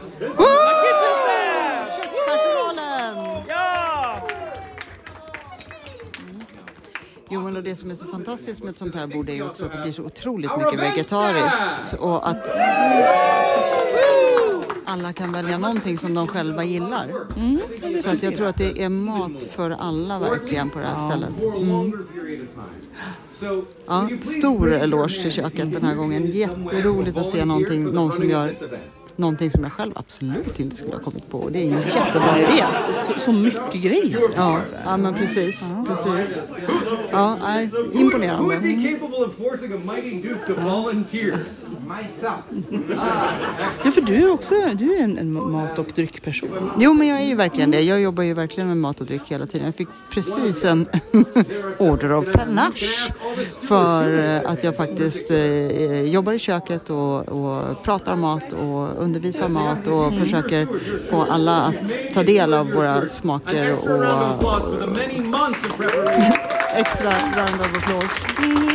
[7.34, 9.42] Jo, men och det som är så fantastiskt med ett sånt här bord är ju
[9.42, 11.94] också att det blir så otroligt mycket vegetariskt.
[11.98, 12.50] Och att
[14.84, 17.12] alla kan välja någonting som de själva gillar.
[18.02, 21.30] Så att jag tror att det är mat för alla verkligen på det här stället.
[21.40, 22.06] Mm.
[23.86, 26.26] Ja, stor eloge till köket den här gången.
[26.26, 28.54] Jätteroligt att se någonting, någon som gör
[29.16, 31.48] någonting som jag själv absolut inte skulle ha kommit på.
[31.48, 32.64] Det är ju en jättebra idé.
[33.06, 34.20] Så, så mycket grejer.
[34.36, 35.64] Ja, ja men precis.
[35.86, 36.42] precis.
[37.12, 38.42] Ja, nej, imponerande.
[38.42, 41.38] Who would be capable of forcing a mighty duke to volunteer?
[41.88, 42.34] Myself.
[43.84, 46.70] Ja, för du är också du är en, en mat och dryckperson.
[46.78, 47.80] Jo, men jag är ju verkligen det.
[47.80, 49.66] Jag jobbar ju verkligen med mat och dryck hela tiden.
[49.66, 50.86] Jag fick precis en
[51.78, 53.12] order av panache
[53.62, 59.02] för eh, att jag faktiskt eh, jobbar i köket och, och pratar om mat och
[59.02, 60.68] undervisar om mat och försöker
[61.10, 64.04] få alla att ta del av våra smaker och
[66.76, 68.26] extra round of applause.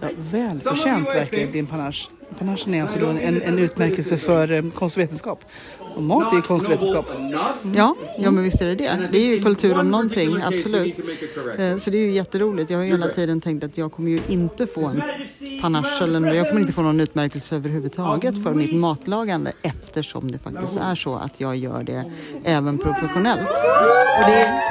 [0.00, 2.08] Ja, välförtjänt verkligen din panache.
[2.38, 5.44] Panachen är alltså då en, en utmärkelse för eh, konstvetenskap.
[5.96, 7.06] Och mat är ju konstvetenskap.
[7.74, 9.08] Ja, ja, men visst är det det.
[9.12, 10.98] Det är ju kultur om någonting, absolut.
[11.58, 12.70] Eh, Så det är ju jätteroligt.
[12.70, 15.02] Jag har ju hela tiden tänkt att jag kommer ju inte få en
[15.62, 20.76] panache eller jag kommer inte få någon utmärkelse överhuvudtaget för mitt matlagande eftersom det faktiskt
[20.76, 22.04] är så att jag gör det
[22.44, 23.48] även professionellt.
[24.18, 24.62] Och det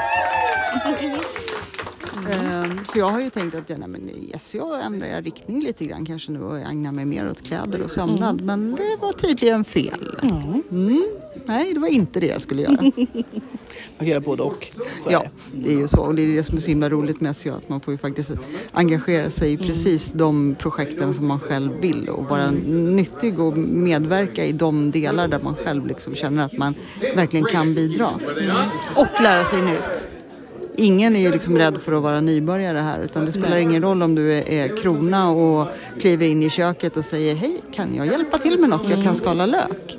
[2.85, 6.05] Så jag har ju tänkt att ja, nej, men yes, jag ändrar riktning lite grann
[6.05, 8.41] kanske nu och ägnar mig mer åt kläder och sömnad.
[8.41, 10.19] Men det var tydligen fel.
[10.71, 11.03] Mm.
[11.45, 12.81] Nej, det var inte det jag skulle göra.
[13.97, 14.67] Man kan göra både och.
[15.03, 15.59] Så Ja, det.
[15.67, 16.01] det är ju så.
[16.01, 17.97] Och det är det som är så himla roligt med SCA, att man får ju
[17.97, 18.31] faktiskt
[18.71, 24.45] engagera sig i precis de projekten som man själv vill och vara nyttig och medverka
[24.45, 26.73] i de delar där man själv liksom känner att man
[27.15, 28.09] verkligen kan bidra.
[28.95, 30.07] Och lära sig nytt.
[30.75, 34.03] Ingen är ju liksom rädd för att vara nybörjare här utan det spelar ingen roll
[34.03, 35.67] om du är, är krona och
[35.99, 38.89] kliver in i köket och säger hej, kan jag hjälpa till med något?
[38.89, 39.97] Jag kan skala lök.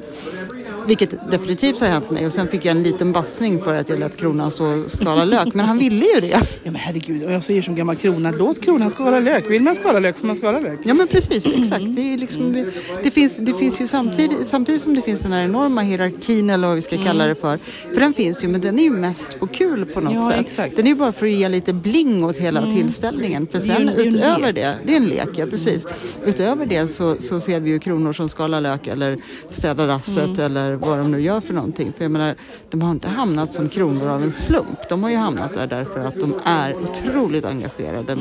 [0.87, 3.99] Vilket definitivt har hänt mig och sen fick jag en liten bassning för att jag
[3.99, 5.55] lät kronan stå och skala lök.
[5.55, 6.27] Men han ville ju det.
[6.27, 9.51] Ja men herregud, och jag säger som gammal krona, låt kronan skala lök.
[9.51, 10.81] Vill man skala lök får man skala lök.
[10.85, 11.85] Ja men precis, exakt.
[11.97, 12.67] Det, är liksom,
[13.03, 16.67] det, finns, det finns ju samtidigt, samtidigt som det finns den här enorma hierarkin eller
[16.69, 17.59] vad vi ska kalla det för.
[17.95, 20.41] För den finns ju, men den är ju mest på kul på något Ja, sätt.
[20.41, 20.77] exakt.
[20.77, 23.47] Den är ju bara för att ge lite bling åt hela tillställningen.
[23.53, 25.87] För sen det är utöver det, det är en lek, ja precis.
[26.27, 29.17] Utöver det så, så ser vi ju kronor som skalar lök eller
[29.51, 31.93] städar rasset eller vad de nu gör för någonting.
[31.97, 32.35] För jag menar,
[32.71, 34.89] de har inte hamnat som kronor av en slump.
[34.89, 38.17] De har ju hamnat där därför att de är otroligt engagerade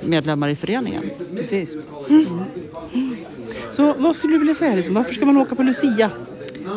[0.00, 1.02] medlemmar i föreningen.
[1.36, 1.76] Precis.
[3.72, 4.94] Så vad skulle du vilja säga liksom?
[4.94, 6.10] Varför ska man åka på Lucia?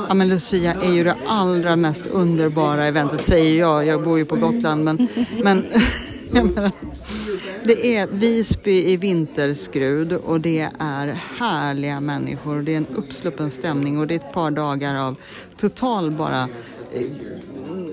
[0.07, 3.85] Ja, men Lucia är ju det allra mest underbara eventet säger jag.
[3.85, 5.07] Jag bor ju på Gotland men,
[5.43, 5.65] men
[7.63, 11.07] det är Visby i vinterskrud och det är
[11.39, 12.61] härliga människor.
[12.61, 15.15] Det är en uppsluppen stämning och det är ett par dagar av
[15.57, 16.47] total bara eh,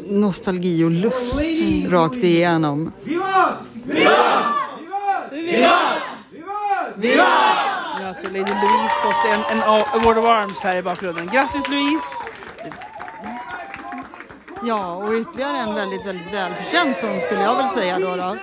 [0.09, 1.43] nostalgi och lust
[1.89, 2.93] rakt igenom.
[3.05, 3.59] Ja,
[8.07, 11.31] alltså Lady Louise fått en, en Award of Arms här i bakgrunden.
[11.33, 12.30] Grattis Louise!
[14.63, 18.17] Ja, och ytterligare en väldigt, väldigt välförtjänt sån skulle jag väl säga då.
[18.17, 18.37] då.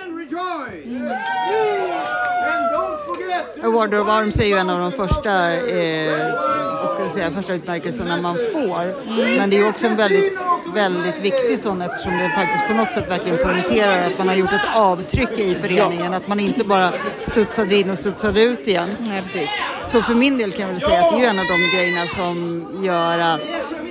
[3.64, 6.34] Award of Arms är ju en av de första, eh,
[6.82, 9.06] vad ska jag säga, första utmärkelserna man får.
[9.38, 10.38] Men det är ju också en väldigt,
[10.74, 14.52] väldigt viktig sån eftersom det faktiskt på något sätt verkligen poängterar att man har gjort
[14.52, 16.14] ett avtryck i föreningen.
[16.14, 18.96] Att man inte bara studsade in och studsade ut igen.
[19.00, 19.50] Nej, precis.
[19.86, 21.76] Så för min del kan jag väl säga att det är ju en av de
[21.76, 23.40] grejerna som gör att,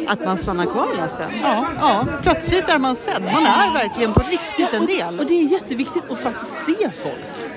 [0.08, 1.26] att man stannar kvar nästan.
[1.42, 1.66] Ja.
[1.80, 2.06] ja.
[2.24, 3.24] Plötsligt är man sedd.
[3.24, 5.20] Man är verkligen på riktigt en del.
[5.20, 7.14] Och det är jätteviktigt att faktiskt se folk.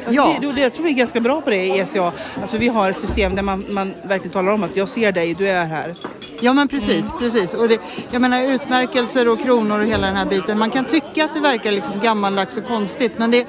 [0.07, 0.37] Alltså Ja.
[0.41, 2.13] det, det, jag tror vi är ganska bra på det i ECA.
[2.43, 5.35] Alltså vi har ett system där man, man verkligen talar om att jag ser dig,
[5.35, 5.95] du är här.
[6.41, 7.55] Ja men precis, precis.
[7.55, 10.59] Och det, jag menar utmärkelser och kronor och hela den här biten.
[10.59, 13.47] Man kan tycka att det verkar liksom gammaldags och konstigt men det,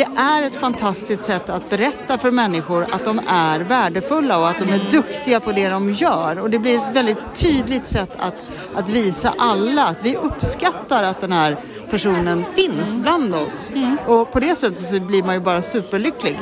[0.00, 4.58] det är ett fantastiskt sätt att berätta för människor att de är värdefulla och att
[4.58, 6.38] de är duktiga på det de gör.
[6.38, 8.34] Och det blir ett väldigt tydligt sätt att,
[8.74, 11.56] att visa alla att vi uppskattar att den här
[11.90, 13.72] personen finns bland oss.
[14.06, 16.38] Och på det sättet så blir man ju bara superlycklig.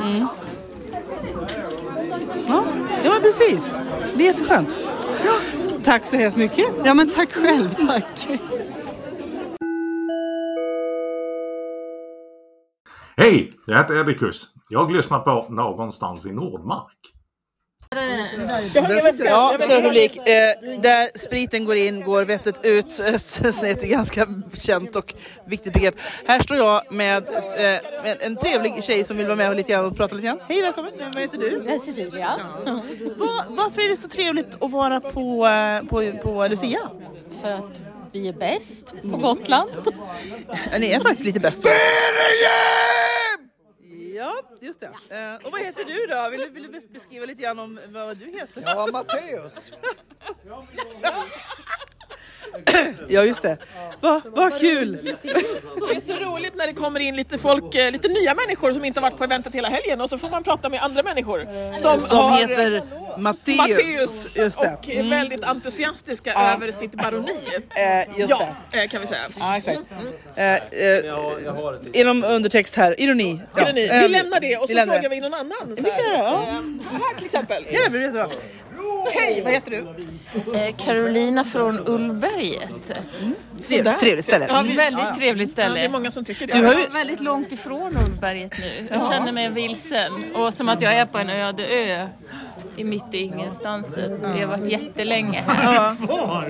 [2.47, 2.63] Ja,
[3.03, 3.73] ja men precis.
[4.15, 4.69] Det är jätteskönt.
[5.83, 6.67] Tack så hemskt mycket.
[6.85, 8.27] Ja men tack själv, tack.
[13.21, 13.53] Hej!
[13.65, 14.47] Jag heter Edikus.
[14.69, 16.97] Jag lyssnar på Någonstans i Nordmark.
[19.19, 20.17] Ja, kära publik.
[20.17, 22.91] Eh, där spriten går in går vettet ut.
[23.21, 25.13] Så det är ett ganska känt och
[25.47, 25.95] viktigt begrepp.
[26.27, 29.85] Här står jag med, eh, en trevlig tjej som vill vara med och lite grann
[29.85, 30.39] och prata lite grann.
[30.47, 30.91] Hej, välkommen.
[30.97, 31.79] Vad heter du?
[31.79, 32.39] Cecilia.
[33.17, 36.79] Va, varför är det så trevligt att vara på, eh, på, på Lucia?
[37.41, 39.69] För att vi är bäst på Gotland.
[40.71, 41.61] Ja, Ni är faktiskt lite bäst.
[44.15, 44.85] Ja, just det.
[45.09, 46.29] Eh, och vad heter du då?
[46.29, 48.63] Vill du, vill du beskriva lite grann om vad du heter?
[48.65, 49.71] Ja, Matteus.
[53.07, 53.57] Ja, just det.
[54.01, 54.91] Va, vad kul!
[55.21, 58.85] Det är så roligt när det kommer in lite folk, eh, lite nya människor som
[58.85, 61.47] inte har varit på eventet hela helgen och så får man prata med andra människor
[61.77, 62.83] som, Som har, heter
[63.19, 63.57] Matteus.
[63.57, 64.77] Matteus Just det.
[64.79, 66.53] och är väldigt entusiastiska Ja.
[66.53, 67.31] över sitt baroni.
[67.75, 68.79] Eh, just ja, det.
[68.83, 69.21] eh, kan vi säga.
[69.39, 69.79] Ja, exakt.
[70.35, 70.59] Eh, eh,
[71.93, 73.41] Inom undertext här, ironi.
[73.55, 73.61] Ja.
[73.61, 73.87] Ironi.
[73.87, 75.09] Eh, Vi lämnar det och så vi frågar det.
[75.09, 75.75] vi någon annan.
[75.77, 76.33] Så Vi göra, ja.
[76.47, 76.53] Eh,
[76.91, 77.65] här till exempel.
[77.71, 78.27] Ja, det blir jättebra.
[79.11, 79.77] Hej, vad heter du?
[80.59, 82.69] Eh, Carolina från Ullberget.
[83.61, 83.93] Sådär.
[83.99, 84.45] Trevligt ställe.
[84.49, 84.75] Ja, Mm.
[84.75, 85.15] väldigt Ja.
[85.15, 85.69] trevligt ställe.
[85.69, 86.53] Ja, det är många som tycker det.
[86.53, 88.87] Du har ju- väldigt långt ifrån Ullberget nu.
[88.91, 89.11] Jag Ja.
[89.11, 92.07] känner mig vilsen och som att jag är på en öde ö.
[92.79, 93.97] I mitt i ingenstans.
[94.35, 95.95] Vi har varit jättelänge här.
[96.07, 96.43] Ja.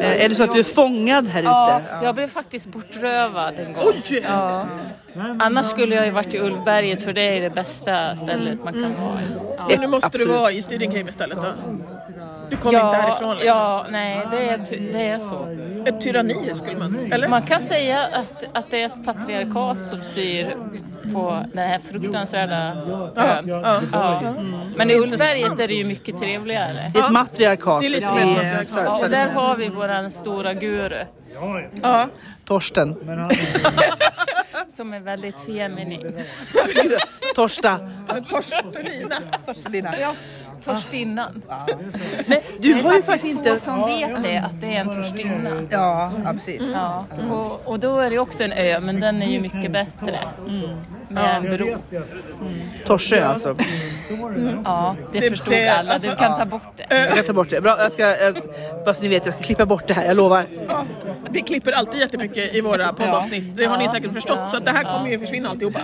[0.00, 2.04] Eh, Är det så att du är fångad här Ja, ute?
[2.04, 3.92] jag blev faktiskt bortrövad en gång.
[4.22, 4.66] Ja.
[5.40, 8.82] Annars skulle jag ju varit i Ullberget för det är det bästa stället man kan
[8.82, 9.24] vara i.
[9.70, 9.76] Ja.
[9.80, 11.52] Nu måste du vara i Stydingheim istället då.
[12.50, 13.48] Du kommer ja, inte härifrån liksom.
[13.48, 15.48] Ja, nej det är, det är så.
[15.86, 17.28] Ett tyranni skulle man, eller?
[17.28, 20.56] Man kan säga att, att det är ett patriarkat som styr
[21.14, 22.72] på den här fruktansvärda
[23.16, 23.48] ön.
[23.48, 24.20] ja, Ja.
[24.20, 24.54] Mm.
[24.76, 26.90] Men i Ullberget är det ju mycket trevligare.
[26.92, 27.80] Det är ett matriarkat.
[27.80, 28.84] Det är lite mer matriarkat.
[28.84, 30.98] Ja, och där har vi våran stora guru
[31.82, 32.08] Ja.
[32.44, 32.94] Torsten.
[34.68, 36.20] som är väldigt feminin.
[37.34, 37.78] Torsta.
[38.30, 39.16] Torstelina.
[39.46, 39.94] Torstelina.
[40.00, 40.14] Ja,
[40.66, 41.42] Torstinnan.
[42.26, 43.56] Nej, du har ju faktiskt inte...
[43.58, 45.50] som vet det, att det är en torstinna.
[45.70, 46.62] Ja, ja precis.
[46.74, 50.18] Ja, och, och då är det också en ö, men den är ju mycket bättre.
[51.08, 51.76] Med en bro.
[52.86, 53.56] Torsö alltså.
[54.64, 55.92] Ja, det, Det- förstod det- alla.
[55.92, 56.96] alltså- Du kan ta bort det.
[56.96, 57.60] Jag kan ta bort det.
[57.60, 58.02] Bra, jag ska...
[58.02, 58.36] Jag,
[58.84, 60.46] fast ni vet, jag ska klippa bort det här, jag lovar.
[61.30, 63.56] Vi klipper alltid jättemycket i våra poddavsnitt.
[63.56, 64.50] Det har ni säkert förstått.
[64.50, 65.80] Så att det här kommer ju försvinna alltihopa.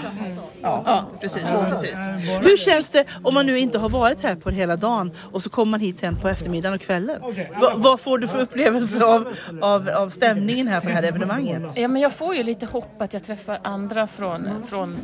[0.62, 1.42] Ja, precis.
[1.71, 1.97] precis.
[2.42, 5.50] Hur känns det om man nu inte har varit här på hela dagen och så
[5.50, 7.20] kommer man hit sen på eftermiddagen och kvällen?
[7.61, 11.62] Va, vad får du för upplevelse av, av, av stämningen här på det här evenemanget?
[11.74, 14.96] Ja, men jag får ju lite hopp att jag träffar andra från, från,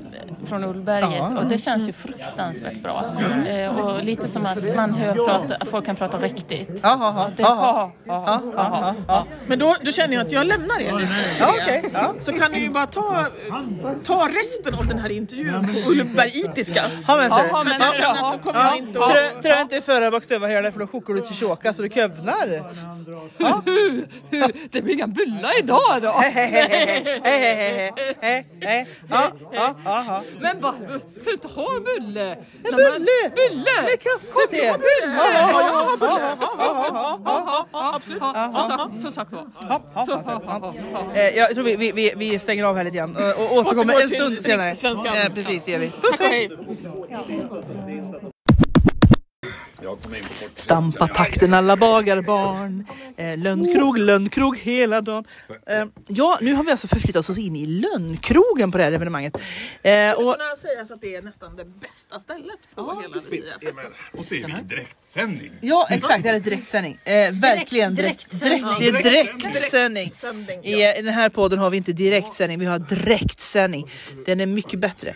[0.46, 1.38] från Ullberget Ja.
[1.38, 3.04] och det känns ju fruktansvärt bra.
[3.48, 6.80] Eh, och lite som att man hör prata, att folk kan prata riktigt.
[6.82, 9.24] Ja, ja, Det, ja, ha, ja, ha, ja, ja, ja.
[9.46, 11.12] Men då, då känner jag att jag lämnar er lite.
[11.40, 11.90] Ja, okej.
[11.92, 12.14] Ja.
[12.20, 13.26] Så kan ni ju bara ta,
[14.04, 16.82] ta resten av den här intervjun på ullbergitiska.
[17.06, 17.44] Ha med sig.
[17.50, 19.42] Ja, då kommer jag inte att...
[19.48, 22.64] trö, Bättre inte i förarbakstöva här för då kokar du till tjåka så det kövlar.
[23.38, 23.62] Ja.
[24.70, 26.06] det blir inga bullar idag då.
[26.06, 26.22] Ja,
[29.10, 29.32] ja,
[29.84, 30.22] ja, ja.
[30.40, 30.74] Men vad,
[31.20, 32.30] ska du inte ha en bulle?
[32.64, 33.30] En bulle!
[33.34, 33.82] Bulle!
[33.82, 34.68] Med kaffe Kom, till.
[34.68, 35.16] har bulle!
[35.16, 36.20] Ja, ja, Ja, ja, jag har bulle!
[36.20, 38.18] ja, Ja, ja, ja, ja, ja, absolut.
[38.20, 38.52] Ja,
[39.02, 39.46] Som sagt- var.
[39.60, 40.72] Ja, ja, ja, ja, ja.
[41.14, 41.30] ja, ja.
[41.36, 45.24] Jag tror vi, vi, stänger av här lite grann och, återkommer en stund senare.
[45.24, 45.90] Eh, Precis, det gör vi.
[45.90, 46.50] Tack och hej.
[50.54, 52.84] Stampa takten alla bagarbarn.
[53.16, 55.24] Eh, lönnkrog, lönnkrog hela dagen.
[55.66, 59.36] Eh, ja, nu har vi alltså förflyttat oss in i lönnkrogen på det här evenemanget.
[59.36, 59.40] Eh,
[59.82, 63.92] Det och, kan sägas att det är nästan det bästa stället på hela Lucia-festen.
[64.12, 65.52] Och så är vi i direktsändning.
[65.60, 66.98] ja, exakt, det är direktsändning.
[67.04, 70.04] Eh, verkligen direkt, direkt, det är direktsändning.
[70.04, 73.90] Direktsändning, I, I den här podden har vi inte direktsändning, vi har direktsändning.
[74.26, 75.14] Den är mycket bättre.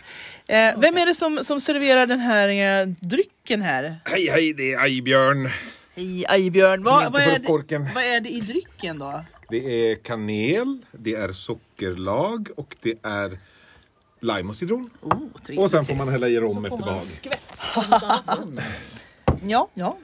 [0.53, 2.49] Eh, vem är det som, som serverar den här
[2.81, 4.01] eh, drycken här?
[4.05, 5.51] Hej hej, det är Ajbjörn.
[5.95, 8.99] Hej Ajbjörn, Som vad, inte vad, får är upp det, vad är det i drycken
[8.99, 9.25] då?
[9.49, 13.39] Det är kanel, det är sockerlag och det är
[14.21, 14.91] lime och citron.
[15.59, 17.07] och sen får man hälla i rom efter behag.
[19.45, 19.99] Ja, ja.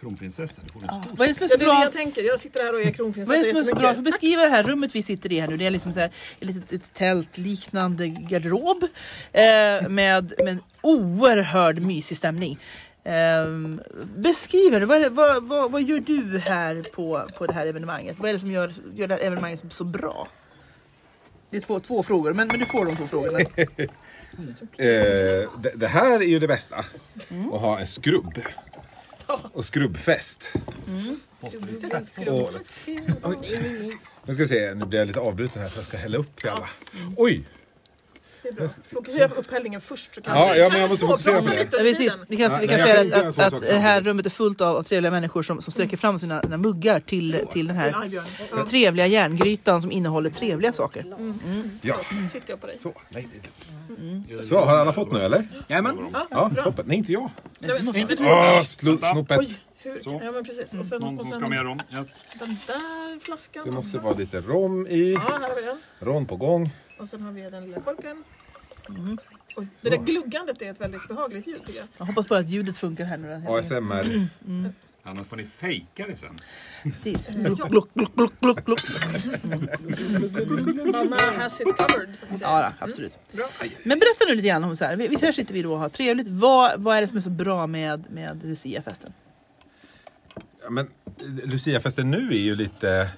[0.00, 1.72] Kronprinsessa, det får du Ah, Vad är det som är så Ja, det är det
[1.74, 1.82] bra?
[1.82, 2.22] jag tänker.
[2.22, 3.94] Jag sitter här och är kronprinsessa Vad är det som är så bra?
[3.94, 5.56] För beskriva det här rummet vi sitter i här nu.
[5.56, 8.82] Det är liksom så här, ett litet ett tältliknande garderob
[9.32, 12.58] eh, med, med en oerhörd mysig stämning.
[13.04, 13.46] Eh,
[14.16, 14.86] beskriv det.
[14.86, 18.16] Vad, vad, vad, vad gör du här på, på det här evenemanget?
[18.18, 20.28] Vad är det som gör, gör det här evenemanget så, bra?
[21.50, 23.38] Det är två, två frågor, men, men du får de två frågorna.
[24.78, 26.76] Eh, det, det här är ju det bästa.
[27.52, 28.40] Att ha en skrubb.
[29.52, 30.52] Och skrubbfest.
[33.22, 33.36] Och,
[34.24, 36.36] nu ska vi se, nu blir jag lite avbruten här för jag ska hälla upp
[36.36, 36.68] till alla.
[37.16, 37.44] Oj!
[38.56, 38.68] Det är bra.
[38.92, 40.14] Fokusera på upphällningen först.
[40.14, 41.68] Så kan Ja, vi- ja, kan men jag måste få fokusera på det.
[41.72, 42.18] Ja, precis.
[42.28, 44.76] Vi kan, vi Nej, kan säga att, att, att det här rummet är fullt av,
[44.76, 48.10] av trevliga människor som, som sträcker fram sina, sina muggar till, till den här.
[48.50, 48.66] Ja.
[48.66, 51.04] trevliga järngrytan som innehåller trevliga saker.
[51.82, 51.96] Ja.
[52.32, 52.76] Sitter jag på dig?
[52.76, 54.48] Så, nej, det är lite.
[54.48, 55.48] Så, har alla fått nu eller?
[55.68, 55.96] Jajamän.
[56.30, 56.84] Ja, toppen.
[56.88, 57.30] Nej, inte jag.
[57.94, 58.24] Inte du.
[58.24, 59.40] Åh, slo- snoppet.
[59.82, 60.00] Hur?
[60.04, 60.74] Ja men precis.
[60.74, 61.78] Och sen, Någon och som sen ska med dem?
[61.96, 62.24] Yes.
[62.38, 63.64] den där flaskan.
[63.64, 65.12] Det måste vara lite rom i.
[65.12, 65.78] Ja, här har vi den.
[66.00, 66.70] Rom på gång.
[66.98, 68.24] Och sen har vi den lilla korken.
[69.56, 71.88] Oj, det där gluggandet är ett väldigt behagligt ljud tycker jag.
[71.98, 73.44] Jag hoppas bara att ljudet funkar här nu.
[73.48, 74.28] ASMR.
[75.02, 76.36] Annars får ni fejka det sen.
[76.82, 77.26] Precis.
[77.26, 78.80] Gluck, gluck, gluck, gluck, gluck, gluck.
[80.94, 82.16] Anna has it covered.
[82.16, 82.52] Som vi säger.
[82.52, 83.32] Ja, då, absolut.
[83.32, 83.48] Bra.
[83.82, 84.96] Men berätta nu lite grann om så här.
[84.96, 86.28] Vi, vi här sitter vi då och har trevligt.
[86.28, 89.12] Vad, vad är det som är så bra med, med Lucia-festen?
[90.70, 90.88] Men
[91.44, 93.10] Luciafesten nu är ju lite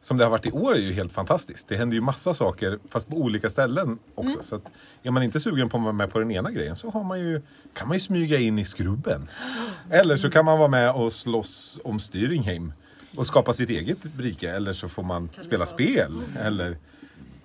[0.00, 1.68] som det har varit i år är ju helt fantastiskt.
[1.68, 4.30] Det händer ju massa saker fast på olika ställen också.
[4.30, 4.42] Mm.
[4.42, 4.62] Så att
[5.02, 7.20] är man inte sugen på att vara med på den ena grejen så har man
[7.20, 7.42] ju,
[7.74, 9.28] kan man ju smyga in i skrubben.
[9.90, 12.72] Eller så kan man vara med och slåss om Styringheim
[13.16, 14.50] och skapa sitt eget rike.
[14.50, 16.76] Eller så får man spela spel eller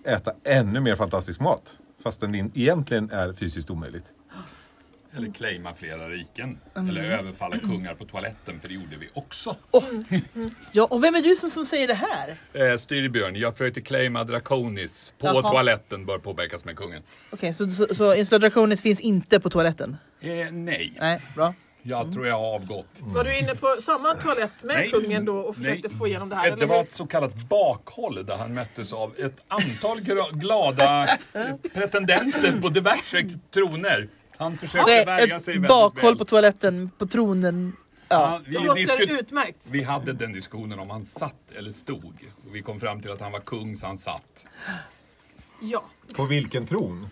[0.03, 1.79] äta ännu mer fantastisk mat.
[2.03, 4.14] Fast den egentligen är fysiskt omöjligt.
[5.17, 6.59] Eller claima flera riken.
[6.75, 6.89] Mm.
[6.89, 9.55] Eller överfalla kungar på toaletten, för det gjorde vi också.
[10.71, 12.35] Ja, och vem är du som, som säger det här?
[12.53, 15.41] Eh, Styrbjörn, jag försökte claima Draconis på Jaha.
[15.51, 17.03] toaletten bör påverkas med kungen.
[17.31, 19.97] Okej, så, så, så Insula Draconis finns inte på toaletten?
[20.21, 20.93] Eh, nej.
[20.99, 21.53] Nej, bra.
[21.87, 23.01] Jag tror jag har avgått.
[23.01, 24.89] Var du inne på samma toalett med Nej.
[24.91, 25.97] kungen då och försökte Nej.
[25.97, 26.55] få igenom det här?
[26.55, 29.99] Det var ett så kallat bakhåll där han möttes av ett antal
[30.31, 31.17] glada
[31.73, 34.07] pretendenter på diverse troner.
[34.37, 36.17] Han försökte är värja ett sig väldigt bakhåll väl.
[36.17, 37.75] på toaletten, på tronen.
[38.09, 38.41] Ja.
[38.45, 39.67] vi, Det låter disku- utmärkt.
[39.69, 42.13] vi hade den diskussionen om han satt eller stod.
[42.47, 44.45] Och vi kom fram till att han var kung så han satt.
[45.61, 45.83] Ja.
[46.15, 47.07] På vilken tron?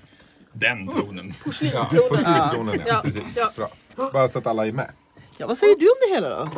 [0.53, 1.27] Den tronen.
[1.27, 2.09] Ja, Porslinstronen.
[2.09, 2.83] porslinstronen ja.
[2.87, 3.23] Ja, Precis.
[3.35, 3.51] ja.
[3.55, 3.71] Bra.
[4.13, 4.89] Bara så att alla är med.
[5.37, 6.49] ja, vad säger du om det hela då?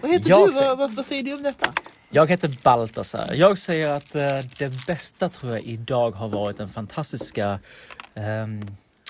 [0.00, 0.52] Vad heter Jag du?
[0.52, 1.72] säger- Vad, vad, vad säger du om detta?
[2.10, 3.30] Jag heter Baltasar.
[3.34, 4.22] Jag säger att eh,
[4.58, 7.58] det bästa tror jag idag har varit den fantastiska
[8.14, 8.60] ehm,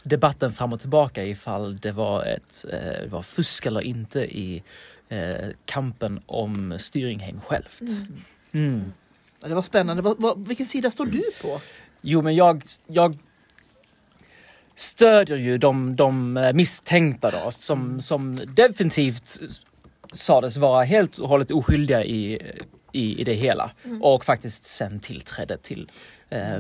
[0.09, 4.62] debatten fram och tillbaka ifall det var ett eh, det var fusk eller inte i
[5.09, 7.83] eh, kampen om Styringheim självt.
[8.53, 8.92] Mm.
[9.42, 10.03] Ja, det var spännande.
[10.03, 11.61] Vad, vad, vilken sida står du på?
[12.01, 13.19] Jo, men jag, jag
[14.75, 19.40] stödjer ju de, de eh, misstänkta då som, som definitivt
[20.12, 22.42] sades vara helt och hållet oskyldiga i,
[22.92, 24.03] i, i det hela Mm.
[24.03, 25.90] och faktiskt sen tillträdde till
[26.31, 26.59] eh,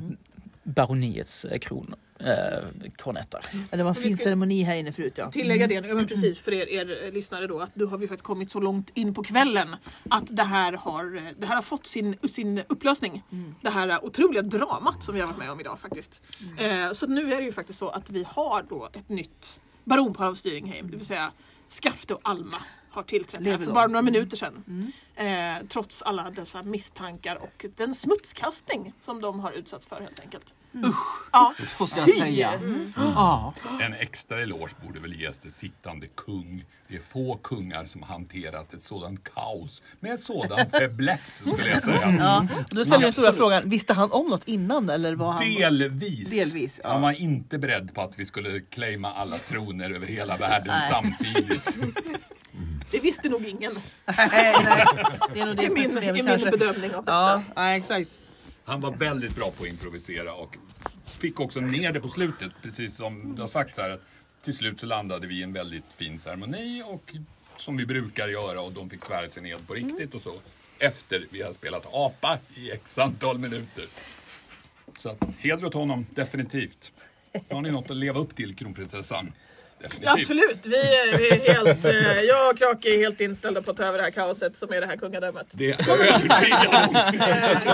[0.62, 3.40] baroniets eh, kron, eh, kornetter.
[3.70, 5.30] Ja, det var en fin ceremoni här inne förut ja.
[5.30, 8.08] Tillägga det, ja, men precis för er, er eh, lyssnare då, att nu har vi
[8.08, 9.76] faktiskt kommit så långt in på kvällen
[10.10, 13.22] att det här har, eh, det här har fått sin, sin upplösning.
[13.62, 16.22] Det här eh, otroliga dramat som vi har varit med om idag faktiskt.
[16.58, 19.60] Eh, så att nu är det ju faktiskt så att vi har då ett nytt
[19.84, 21.32] baronpar av Styringheim, det vill säga
[21.68, 22.58] Skafte och Alma
[22.90, 24.92] har tillträtt här för bara några minuter sedan.
[25.14, 30.54] Eh, trots alla dessa misstankar och den smutskastning som de har utsatts för helt enkelt.
[30.84, 31.28] Usch!
[31.32, 31.52] Ja.
[31.80, 32.52] Måste jag säga.
[32.52, 32.92] Mm.
[32.96, 33.54] Ja.
[33.80, 36.64] En extra eloge borde väl ges till sittande kung.
[36.88, 41.82] Det är få kungar som har hanterat ett sådant kaos med sådan fäbless skulle jag
[41.82, 42.16] säga.
[42.18, 42.46] Ja.
[42.68, 45.42] Och då ställer jag den stora frågan, visste han om något innan eller var han...
[45.42, 46.30] Delvis.
[46.30, 46.92] Delvis, ja.
[46.92, 50.90] Han var inte beredd på att vi skulle claima alla troner över hela världen Nej.
[50.90, 51.78] samtidigt.
[52.90, 53.72] Det visste nog ingen.
[54.04, 54.84] Nej, nej.
[55.34, 57.12] Det är nog det som är min, i min bedömning av detta.
[57.12, 58.10] Ja, ja, exakt.
[58.66, 60.56] Han var väldigt bra på att improvisera och
[61.06, 62.52] fick också ner det på slutet.
[62.62, 63.90] Precis som det har sagts här.
[63.90, 64.02] Att
[64.42, 67.14] till slut så landade vi i en väldigt fin ceremoni och
[67.56, 70.34] som vi brukar göra och de fick svära sig ned på riktigt och så.
[70.78, 73.84] Efter vi hade spelat apa i x antal minuter.
[74.98, 76.92] Så att, heder åt honom, definitivt.
[77.50, 79.32] Har ni något att leva upp till, kronprinsessan?
[79.78, 80.04] Definitivt.
[80.04, 83.70] Ja, absolut, vi är, vi är helt, eh, jag och Krake är helt inställda på
[83.70, 85.46] att ta över det här kaoset som är det här kungadömet.
[85.54, 85.80] Det är.
[85.80, 86.20] Eh,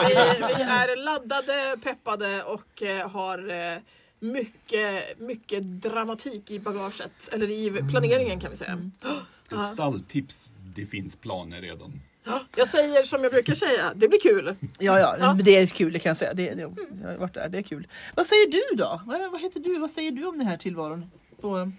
[0.08, 3.78] vi, vi är laddade, peppade och eh, har eh,
[4.20, 7.28] mycket, mycket dramatik i bagaget.
[7.32, 8.90] Eller i planeringen kan vi säga.
[9.52, 12.00] Ett stalltips, det finns planer redan.
[12.56, 14.56] Jag säger som jag brukar säga, det blir kul.
[14.78, 16.34] Ja, ja, men det är kul det kan jag säga.
[16.34, 17.86] Det, det, jag har varit där, det är kul.
[18.14, 19.02] Vad säger du då?
[19.06, 19.78] Vad, vad heter du?
[19.78, 21.10] Vad säger du om den här tillvaron?
[21.40, 21.72] På,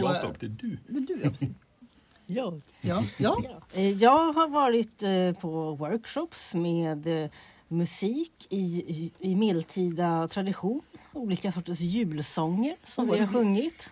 [0.00, 0.78] på, Jag stopp, det är du.
[0.88, 1.32] Det är du,
[2.26, 2.52] ja.
[2.82, 3.04] Jag?
[3.16, 3.60] Ja, ja.
[3.74, 7.30] Eh, Jag har varit eh, på workshops med eh,
[7.68, 10.80] musik i, i, medeltida tradition.
[11.12, 13.90] Olika sorters julsånger som vi har sjungit.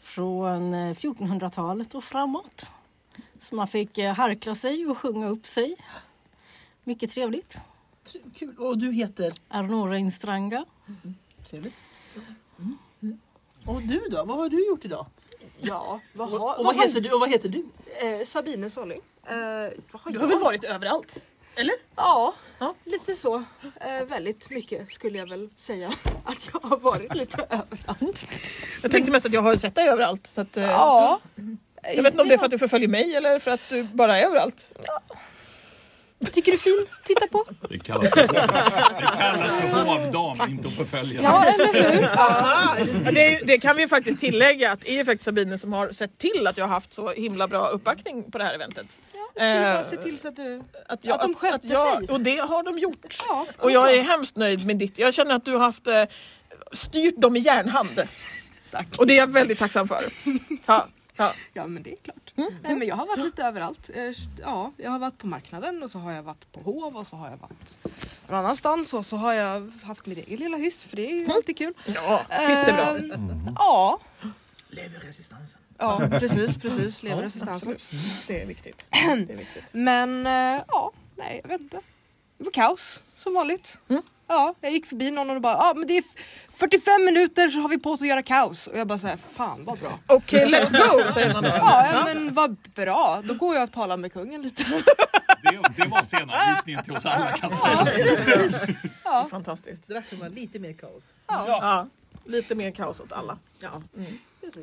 [0.00, 2.70] Från eh, 1400-talet och framåt.
[3.38, 5.76] Så man fick harkla sig och sjunga upp sig.
[6.84, 7.58] Mycket trevligt.
[8.34, 8.56] Kul.
[8.58, 9.32] Och du heter?
[9.48, 10.64] Arnora Instranga.
[11.50, 11.74] Trevligt.
[13.66, 14.24] Och du då?
[14.24, 15.06] Vad har du gjort idag?
[15.60, 17.10] Ja, vad Och, har, och vad, heter du?
[17.10, 17.64] Och vad heter du?
[18.00, 19.00] Eh, Sabine Solling.
[19.26, 20.20] Eh, vad har Du jag?
[20.20, 21.22] har väl varit överallt?
[21.56, 21.74] Eller?
[21.96, 22.34] Ja,
[22.84, 23.34] lite så.
[23.80, 25.92] Eh, väldigt mycket skulle jag väl säga
[26.24, 28.26] att jag har varit lite överallt.
[28.82, 30.26] Jag tänkte mest att jag har sett dig överallt.
[30.26, 31.20] Så att, eh, Ja.
[31.96, 33.82] Jag vet inte om det är för att du förföljer mig eller för att du
[33.82, 34.72] bara är överallt.
[36.32, 36.86] Tycker du fin?
[37.04, 37.44] Titta på.
[37.68, 38.28] Det kallas för, det
[39.18, 41.20] kallas för hovdam, inte att förfölja.
[41.22, 41.90] Ja, eller
[43.04, 43.12] hur?
[43.12, 46.18] Det, det kan vi ju faktiskt tillägga att det är faktiskt Sabine som har sett
[46.18, 48.86] till att jag har haft så himla bra uppbackning på det här eventet.
[49.36, 51.98] Skulle Eh, bara se till så att, du, att, jag, att de skötte att jag,
[51.98, 52.08] sig.
[52.08, 53.16] Och det har de gjort.
[53.28, 53.96] Ja, och jag alltså.
[53.96, 54.98] är hemskt nöjd med ditt.
[54.98, 56.04] Jag känner att du har haft eh,
[56.72, 58.02] styrt dem i järnhand.
[58.70, 58.86] Tack.
[58.98, 60.04] Och det är jag väldigt tacksam för.
[60.66, 61.34] Ja, ja.
[61.52, 62.32] Ja men det är klart.
[62.34, 63.90] Nej, men jag har varit lite överallt.
[63.94, 67.06] Eh, Ja, jag har varit på marknaden och så har jag varit på hov och
[67.06, 67.78] så har jag varit
[68.28, 71.32] någon annanstans och så har jag haft mitt eget lilla hyss för det är ju
[71.32, 71.74] alltid kul.
[71.86, 73.14] Ja, hyss är bra.
[73.14, 74.00] Ehm, Ja,
[74.68, 75.60] Leverresistansen.
[75.78, 77.02] ja precis, precis.
[77.02, 77.72] Leverresistansen.
[77.72, 78.26] absolut.
[78.26, 78.86] Det är viktigt.
[78.90, 79.64] Det är viktigt.
[79.72, 81.80] Men eh, ja, nej jag vet inte.
[82.38, 83.78] Det var kaos som vanligt.
[84.28, 87.60] Ja, jag gick förbi någon och bara ja men det är f- 45 minuter så
[87.60, 88.66] har vi på oss att göra kaos.
[88.66, 89.98] Och jag bara såhär, fan vad bra.
[90.06, 90.70] Okej, let's
[91.06, 91.48] go säger man då.
[91.48, 93.22] Ja, ja men vad bra.
[93.24, 94.64] Då går jag och talar med kungen lite.
[95.42, 98.04] Det, det var scenanvisningen till oss alla kan jag Ja, säga.
[98.04, 98.60] precis.
[98.66, 99.24] Det Ja.
[99.24, 99.84] är fantastiskt.
[99.84, 101.02] Strax får man lite mer kaos.
[101.26, 101.44] Ja.
[101.48, 101.86] Ja,
[102.24, 103.38] lite mer kaos åt alla.
[103.60, 103.82] Ja.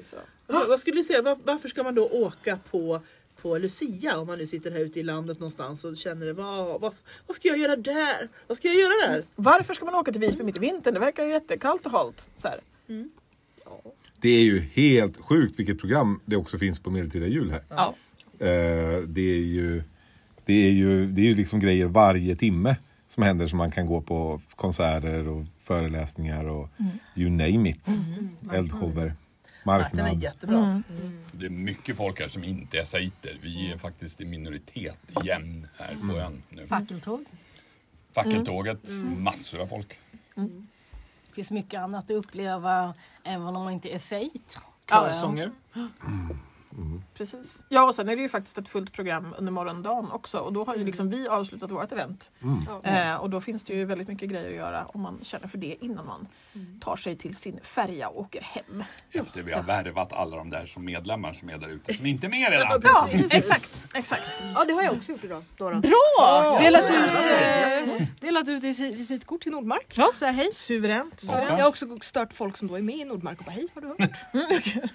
[0.06, 0.16] Så.
[0.48, 3.02] Vad, vad skulle du säga, var, varför ska man då åka på,
[3.42, 6.94] på Lucia om man nu sitter här ute i landet någonstans och känner vad, vad,
[7.28, 8.30] vad ska jag göra där?
[8.48, 9.24] Vad ska jag göra där?
[9.36, 10.94] Varför ska man åka till Visby mitt i vintern?
[10.94, 12.30] Det verkar ju jättekallt och halt.
[12.36, 12.60] Så här.
[14.22, 17.64] Det är ju helt sjukt vilket program det också finns på Medeltida jul här.
[17.70, 17.96] Ja.
[18.40, 19.84] Eh, det är ju
[20.46, 22.76] det är ju, det är ju liksom grejer varje timme
[23.08, 26.70] som händer som man kan gå på konserter och föreläsningar och
[27.16, 27.88] you name it.
[28.54, 29.14] Eldshower,
[29.70, 30.24] marknad.
[30.24, 30.84] jättebra.
[31.32, 33.40] Det är mycket folk här som inte är saiter.
[33.42, 36.68] Vi är faktiskt i minoritet igen här på ön nu.
[36.68, 37.26] Fackeltåg.
[38.14, 40.00] Fackeltåget, massor av folk.
[40.36, 44.60] Det finns mycket annat att uppleva även om man inte är sejt.
[44.90, 45.52] Körsånger.
[47.14, 47.58] Precis.
[47.70, 50.64] Ja och sen är det ju faktiskt ett fullt program under morgondagen också och då
[50.66, 52.32] har ju liksom vi avslutat vårt event.
[52.84, 55.58] Eh, och då finns det ju väldigt mycket grejer att göra om man känner för
[55.58, 56.28] det innan man
[56.82, 58.84] tar sig till sin färja och åker hem.
[59.12, 62.28] Efter vi har värvat alla de där som medlemmar som är där ute som inte
[62.28, 62.82] är med redan.
[62.84, 64.42] Ja, exakt, exakt.
[64.56, 65.44] Ja det har jag också gjort idag.
[65.58, 65.70] Då.
[65.70, 66.58] Bra!
[66.62, 69.94] Delat ut, eh, delat ut visi- visitkort till Nordmark.
[69.96, 70.12] Ja.
[70.16, 70.50] Så här, hej.
[70.54, 71.24] Suveränt.
[71.32, 73.68] Ja, jag har också stört folk som då är med i Nordmark och bara hej
[73.74, 74.00] har du hört?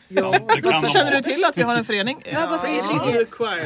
[0.09, 2.23] Ja, det kan Varför känner du till att vi vi har en förening.
[2.33, 2.83] Jag bara säger,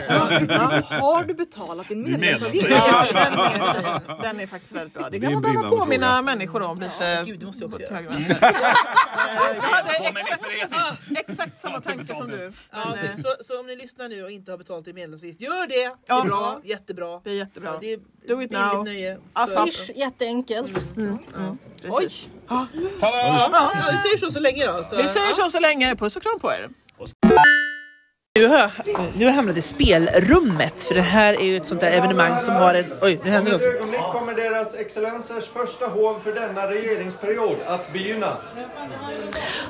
[0.09, 0.41] Ja.
[0.49, 0.83] ja.
[1.01, 2.67] Har du betalat din medlemsavgift?
[2.71, 4.19] Ja, den.
[4.23, 5.11] Den är faktiskt väldigt bra.
[5.11, 6.23] Det kan man behöva påminna fråga.
[6.23, 7.23] människor om lite.
[7.27, 8.03] Gud, det måste jag också göra.
[8.03, 8.13] Jag
[9.63, 12.53] hade exakt, ja, exakt samma tanke som du.
[12.73, 15.67] Ja, eh, så, så om ni lyssnar nu och inte har betalat er medlemsavgift, gör
[15.67, 15.75] det!
[15.85, 16.21] Det Ja.
[16.25, 17.21] är bra, jättebra.
[17.25, 17.71] Det är jättebra.
[17.73, 18.85] Ja, det är Do it now.
[18.85, 19.19] nöje.
[19.65, 20.73] Swish, jätteenkelt.
[21.89, 22.09] Oj!
[22.49, 22.67] Ja,
[23.01, 24.85] Ja, vi säger så så länge då.
[24.85, 25.97] Så, Vi säger så så länge.
[25.97, 26.69] Puss och kram på er.
[28.39, 28.71] Nu har,
[29.17, 32.41] nu har jag hamnat i spelrummet för det här är ju ett sånt där evenemang
[32.41, 32.85] som har en...
[33.03, 33.75] Oj, nu händer Om ett något.
[33.75, 38.37] ögonblick kommer deras excellensers första hov för denna regeringsperiod att begynna.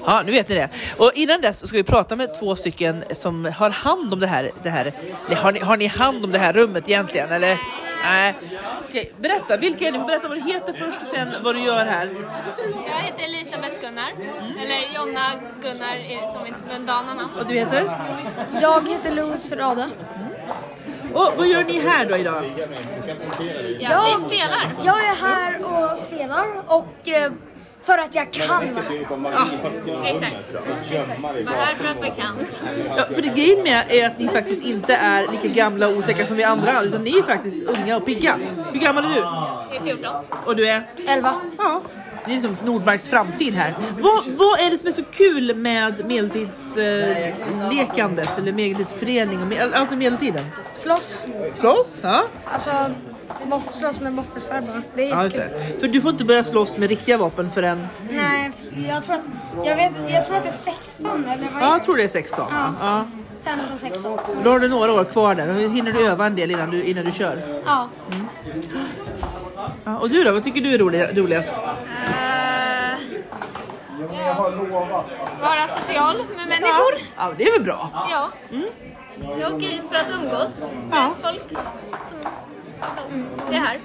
[0.06, 0.68] Ja, nu vet ni det.
[0.96, 4.50] Och innan dess ska vi prata med två stycken som har hand om det här.
[4.62, 4.92] Det här.
[5.36, 7.32] Har, ni, har ni hand om det här rummet egentligen?
[7.32, 7.58] Eller?
[8.02, 8.34] Nej.
[8.88, 9.56] Okej, berätta.
[9.56, 9.98] Vilka är ni?
[9.98, 12.10] Berätta vad du heter först och sen vad du gör här.
[12.86, 14.12] Jag heter Elisabeth Gunnar,
[14.62, 15.32] eller Jonna
[15.62, 17.28] Gunnar är som ett mundanarna.
[17.40, 17.90] Och du heter?
[18.60, 19.86] Jag heter Louise Ferrada.
[21.14, 22.44] Och vad gör ni här då idag?
[23.78, 24.60] Ja, vi spelar.
[24.84, 27.32] Jag är här och spelar och eh,
[27.88, 28.62] för att jag kan.
[30.04, 30.56] Exakt.
[30.90, 31.22] Exakt.
[31.22, 32.38] Var här för att vi kan.
[32.96, 36.26] Ja, för det grejen med är att ni faktiskt inte är lika gamla och otäcka
[36.26, 38.38] som vi andra utan ni är faktiskt unga och pigga.
[38.72, 39.20] Hur gammal är du?
[39.20, 40.24] Jag är 14.
[40.44, 40.86] Och du är?
[41.08, 41.34] 11.
[41.58, 41.82] Ja.
[42.24, 43.76] Det är liksom Nordmarks framtid här.
[43.98, 49.92] Vad, vad är det som är så kul med medeltidslekandet eller medeltidsförening och med, allt
[49.92, 50.44] i medeltiden?
[50.72, 51.24] Slåss.
[51.54, 51.98] Slåss?
[52.02, 52.24] Ja.
[52.44, 52.70] Alltså,
[53.44, 54.82] boff, slåss med boffesvärmar.
[54.94, 55.72] Det är ja just jättekul.
[55.74, 55.80] det.
[55.80, 57.86] För du får inte börja slåss med riktiga vapen förrän...
[58.10, 58.50] Nej,
[58.88, 59.26] jag tror att,
[59.64, 62.04] jag vet, jag tror att det är 16 eller vad Ja, är jag tror det
[62.04, 62.46] är 16.
[62.50, 62.74] Ja.
[62.80, 63.06] Ja.
[63.44, 64.18] 15, 16.
[64.44, 65.46] Då har du några år kvar där.
[65.46, 67.62] Då hinner du öva en del innan du, innan du kör.
[67.66, 67.88] Ja.
[69.84, 70.32] Ja, och du då?
[70.32, 71.50] Vad tycker du är rolig, roligast?
[71.50, 71.58] Eh,
[75.40, 76.94] vara social med människor.
[77.16, 77.90] Ja, det är väl bra.
[78.10, 78.28] Ja.
[79.40, 81.48] Jag åker hit för att umgås med folk
[82.08, 82.18] som
[83.50, 83.78] är här.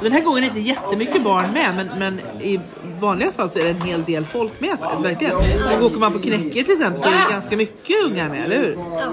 [0.00, 2.60] Den här gången är inte jättemycket barn med men, men i
[3.00, 5.36] vanliga fall så är det en hel del folk med faktiskt, verkligen.
[5.70, 8.58] Men åker man på Knäcke till exempel så är det ganska mycket unga med, eller
[8.58, 8.78] hur?
[8.98, 9.12] Ja.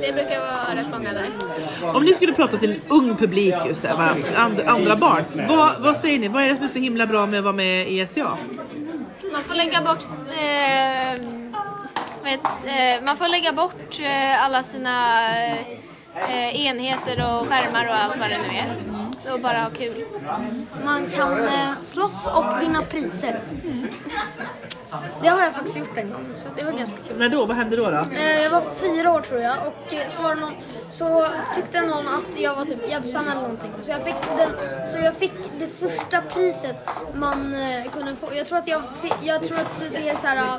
[0.00, 1.30] Det brukar vara rätt många där.
[1.94, 3.90] Om ni skulle prata till en ung publik just där?
[4.36, 5.24] And, andra barn.
[5.48, 6.28] Vad, vad säger ni?
[6.28, 8.38] Vad är det som är så himla bra med att vara med i SCA?
[9.32, 11.40] Man får lägga bort eh,
[12.24, 15.20] vet, eh, man får lägga bort eh, alla sina
[16.14, 18.76] eh, enheter och skärmar och allt vad det nu är.
[19.18, 20.04] Så bara ha kul.
[20.84, 23.40] Man kan eh, slåss och vinna priser.
[25.22, 27.18] Det har jag faktiskt gjort en gång, så det var ganska kul.
[27.18, 27.46] När då?
[27.46, 27.90] Vad hände då?
[27.90, 27.96] då?
[28.16, 30.52] Eh, Jag var fyra år tror jag och eh, så, var det någon,
[30.90, 33.70] så tyckte någon att jag var typ hjälpsam eller någonting.
[33.78, 36.76] Så jag fick, den, så jag fick det första priset
[37.14, 38.26] man eh, kunde få.
[38.34, 40.58] Jag tror att, jag fick, jag tror att det är så här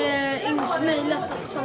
[0.00, 1.62] eh, yngst möjliga som, som,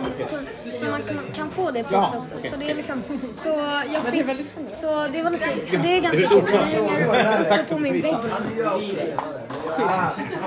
[0.73, 2.49] som man kan, kan få det priset.
[2.49, 3.49] Så det är liksom, så
[3.93, 4.25] jag fick,
[4.71, 6.43] så det var lite, så det är ganska kul.
[6.51, 8.15] Jag hänger uppe på min vägg.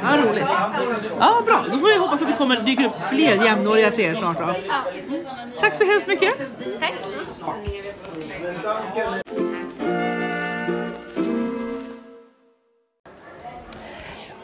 [0.02, 0.46] Ja, roligt.
[1.20, 1.64] Ja, bra.
[1.72, 4.54] Då får vi hoppas att det kommer dyker upp fler jämnåriga till er snart då.
[5.60, 6.34] Tack så hemskt mycket.
[6.80, 6.94] Tack.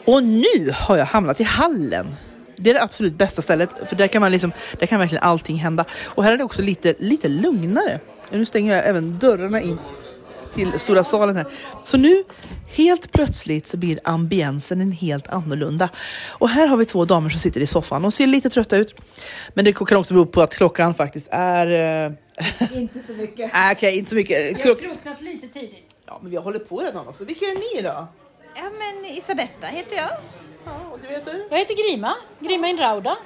[0.05, 2.15] Och nu har jag hamnat i hallen.
[2.55, 5.55] Det är det absolut bästa stället, för där kan man liksom, där kan verkligen allting
[5.55, 5.85] hända.
[6.05, 7.99] Och här är det också lite, lite lugnare.
[8.31, 9.77] Nu stänger jag även dörrarna in
[10.53, 11.45] till stora salen här.
[11.83, 12.23] Så nu,
[12.75, 15.89] helt plötsligt så blir ambiensen en helt annorlunda.
[16.29, 18.95] Och här har vi två damer som sitter i soffan och ser lite trötta ut.
[19.53, 22.05] Men det kan också bero på att klockan faktiskt är...
[22.07, 23.51] eh, Inte så mycket.
[23.53, 24.57] ah, Okej, inte så mycket.
[24.57, 25.95] Vi har kroknat lite tidigt.
[26.07, 27.23] Ja, men vi har hållit på redan också.
[27.25, 28.07] Vilka är ni då?
[28.55, 30.09] Ja, men Isabetta heter jag.
[30.65, 31.43] Ja, och du heter?
[31.49, 32.13] Jag heter Grima.
[32.39, 33.17] Grima Inrauda.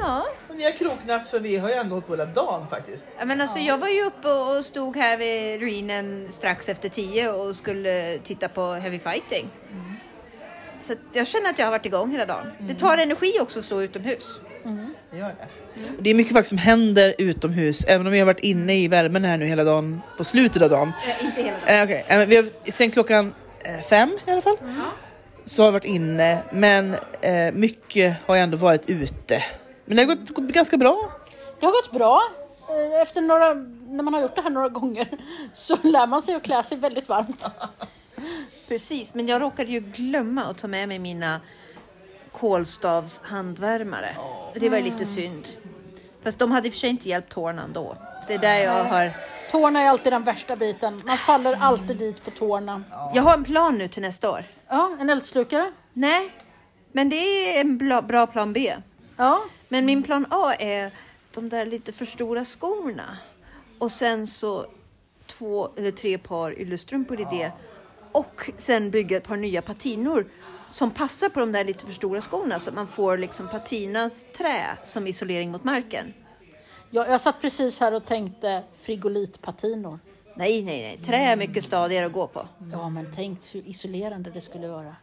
[0.00, 0.26] Ja.
[0.48, 3.14] Och ni har kroknat för vi har ju ändå hållit på hela dagen faktiskt.
[3.18, 7.28] Ja, men alltså, Jag var ju uppe och stod här vid ruinen strax efter tio
[7.30, 9.48] och skulle titta på heavy fighting.
[10.80, 12.46] Så att jag känner att jag har varit igång hela dagen.
[12.58, 14.40] Det tar energi också att stå utomhus.
[15.10, 15.46] Det gör det.
[15.96, 18.88] Och det är mycket faktiskt som händer utomhus, även om vi har varit inne i
[18.88, 20.92] värmen här nu hela dagen, på slutet av dagen.
[21.08, 21.76] Eh, inte hela dagen.
[21.78, 22.04] Eh, okej.
[22.08, 23.34] Eh, men vi har, sen klockan
[23.64, 24.56] eh, fem i alla fall,
[25.44, 29.44] så har vi varit inne, men eh, mycket har ju ändå varit ute.
[29.86, 31.10] Men det har gått, gått ganska bra.
[31.60, 32.22] Det har gått bra.
[32.68, 33.54] Eh, Efter några,
[33.88, 35.08] när man har gjort det här några gånger
[35.52, 37.50] så lär man sig att klä sig väldigt varmt.
[38.68, 41.40] Precis, men jag råkade ju glömma att ta med mig mina
[42.32, 44.16] Kolstavs handvärmare.
[44.54, 45.48] Det var ju lite synd.
[46.24, 47.96] Fast de hade i och för sig inte hjälpt tårna ändå.
[48.28, 49.10] Det är där jag har...
[49.50, 51.02] Tårna är alltid den värsta biten.
[51.06, 52.82] Man faller alltid dit på tårna.
[53.14, 54.44] Jag har en plan nu till nästa år.
[54.68, 55.72] Ja, en eldslukare?
[55.92, 56.30] Nej,
[56.92, 58.74] men det är en bra plan B.
[59.16, 59.38] Ja.
[59.68, 60.92] Men min plan A är
[61.34, 63.18] de där lite för stora skorna.
[63.78, 64.66] Och sen så
[65.26, 67.52] två eller tre par yllestrumpor i det.
[68.12, 70.26] Och sen bygga ett par nya patinor
[70.68, 74.26] som passar på de där lite för stora skorna så att man får liksom patinas
[74.36, 76.14] trä som isolering mot marken.
[76.90, 79.98] Jag, jag satt precis här och tänkte frigolitpatinor.
[80.36, 81.00] Nej, nej, nej.
[81.06, 82.48] Trä är mycket stadigare att gå på.
[82.72, 84.96] Ja, men tänk hur isolerande det skulle vara.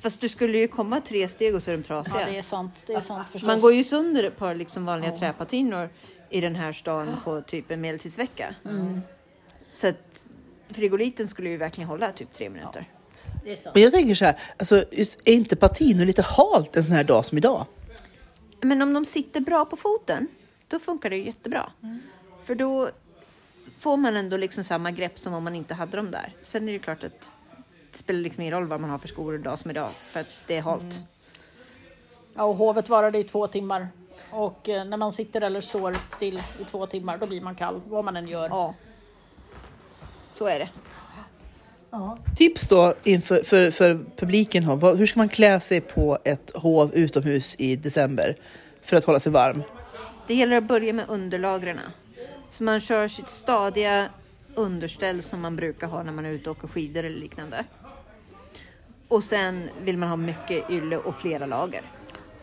[0.00, 2.20] Fast du skulle ju komma tre steg och så är de trasiga.
[2.20, 2.84] Ja, det är sant.
[2.86, 3.46] Det är sant förstås.
[3.46, 5.88] Man går ju sönder ett par liksom vanliga träpatinor
[6.30, 8.54] i den här stan på typ en medeltidsvecka.
[8.64, 9.00] Mm.
[9.72, 10.28] Så att
[10.70, 12.86] frigoliten skulle ju verkligen hålla typ tre minuter.
[13.74, 14.76] Men jag tänker så här, alltså,
[15.24, 17.66] är inte patino lite halt en sån här dag som idag?
[18.60, 20.28] Men om de sitter bra på foten,
[20.68, 21.72] då funkar det ju jättebra.
[22.44, 22.90] För då
[23.78, 26.36] får man ändå liksom samma grepp som om man inte hade dem där.
[26.42, 27.36] Sen är det klart att
[27.96, 30.56] spelar liksom ingen roll vad man har för skor idag som idag, för att det
[30.56, 31.02] är halt.
[32.34, 33.88] Ja, och hovet varade i två timmar.
[34.30, 37.80] Och eh, när man sitter eller står still i två timmar, då blir man kall,
[37.86, 38.48] vad man än gör.
[38.48, 38.74] Ja.
[40.32, 40.68] Så är det.
[42.36, 44.96] Tips då inför för, för publiken, har.
[44.96, 48.36] Hur ska man klä sig på ett hov utomhus i december
[48.82, 49.62] för att hålla sig varm?
[50.26, 51.80] Det gäller att börja med underlagren.
[52.48, 54.08] Så man kör sitt stadiga
[54.54, 57.64] underställ som man brukar ha när man är ute och åker skidor eller liknande.
[59.12, 61.82] Och sen vill man ha mycket ylle och flera lager.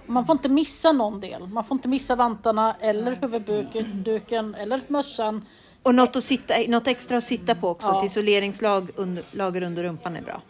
[0.05, 1.47] Man får inte missa någon del.
[1.47, 5.45] Man får inte missa vantarna eller huvudduken eller mössan.
[5.83, 7.87] Och något, att sitta, något extra att sitta på också.
[7.87, 7.97] Ja.
[7.97, 10.41] Ett isoleringslag under, lager under rumpan är bra.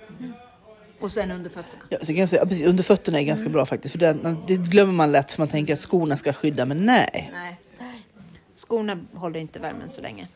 [1.00, 1.84] Och sen under fötterna.
[1.90, 4.38] Ja, så kan jag säga, ja, precis, under fötterna är ganska bra faktiskt, för den,
[4.48, 7.30] det glömmer man lätt för man tänker att skorna ska skydda, men nej.
[7.34, 7.60] Nej.
[8.54, 10.28] Skorna håller inte värmen så länge.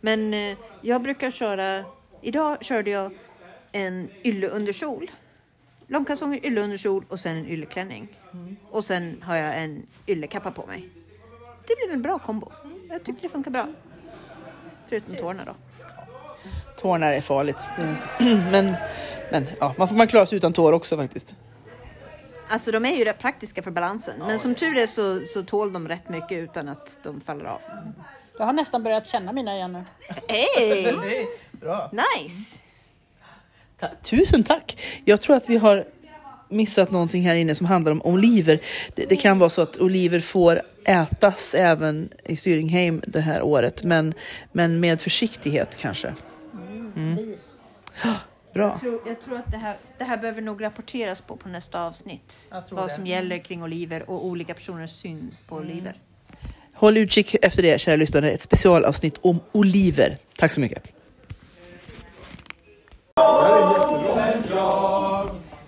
[0.00, 1.84] Men eh, jag brukar köra,
[2.22, 3.12] idag körde jag
[3.72, 5.10] en ylleunderkjol.
[5.86, 8.18] Långkalsonger, ylleunderkjol och sen en ylleklänning.
[8.70, 10.88] Och sen har jag en yllekappa på mig.
[11.66, 12.52] Det blev en bra kombo.
[12.88, 13.68] Jag tyckte det funkar bra.
[14.88, 15.54] Förutom tårna då.
[16.80, 17.58] Tårna är farligt.
[18.50, 18.74] Men,
[19.32, 21.36] men ja, man får man klara sig utan tår också faktiskt.
[22.48, 24.14] Alltså de är ju rätt praktiska för balansen.
[24.26, 27.60] Men som tur är så, så tål de rätt mycket utan att de faller av.
[28.38, 29.84] Jag har nästan börjat känna mina igen nu.
[30.28, 31.26] Hej!
[31.50, 31.90] Bra.
[31.92, 32.69] Nice!
[33.80, 34.80] Ta- Tusen tack!
[35.04, 35.84] Jag tror att vi har
[36.48, 38.60] missat någonting här inne som handlar om oliver.
[38.94, 43.82] Det, det kan vara så att oliver får ätas även i Styringheim det här året,
[43.82, 44.14] men,
[44.52, 46.14] men med försiktighet kanske.
[46.96, 47.34] Mm.
[48.54, 48.68] Bra.
[48.70, 51.82] Jag tror, jag tror att det här, det här behöver nog rapporteras på på nästa
[51.82, 52.52] avsnitt.
[52.70, 52.94] Vad det.
[52.94, 55.94] som gäller kring oliver och olika personers syn på oliver.
[56.74, 58.30] Håll utkik efter det, kära lyssnare.
[58.30, 60.18] Ett specialavsnitt om oliver.
[60.36, 60.82] Tack så mycket.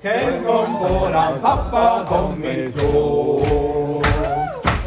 [0.02, 3.42] Tänk om våran pappa kommer då.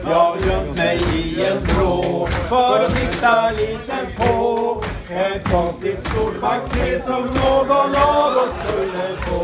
[0.10, 7.06] Jag gömt mig i en vrå för att titta lite på ett konstigt stort paket
[7.06, 9.40] som någon av oss skulle få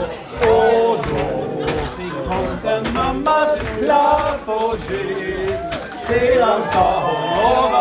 [0.47, 1.65] Och då
[1.97, 5.61] fick tomten mammas klapp och kyss
[6.07, 7.80] Sedan sa hon åh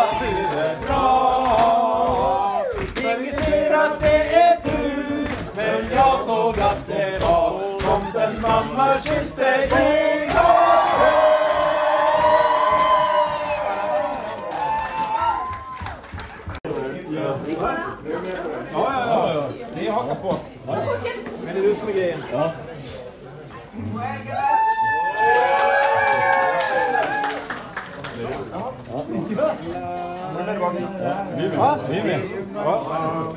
[31.55, 32.21] Ja, vi är med.
[32.55, 33.33] Ja.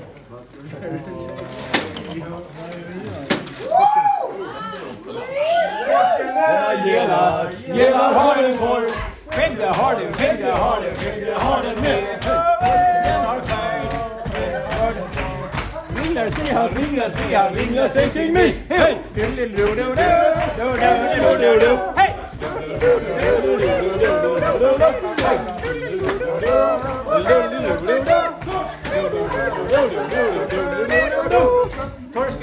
[6.84, 8.90] Gelar, gelar har en korv.
[9.30, 12.02] Skägge har den, skägge har den, skägge har den med.
[13.04, 13.82] Den har skär.
[15.96, 18.54] Ringlar sig han, ringlar sig han, ringlar sig kring mig.
[18.68, 18.98] Hej!
[21.96, 22.14] Hej!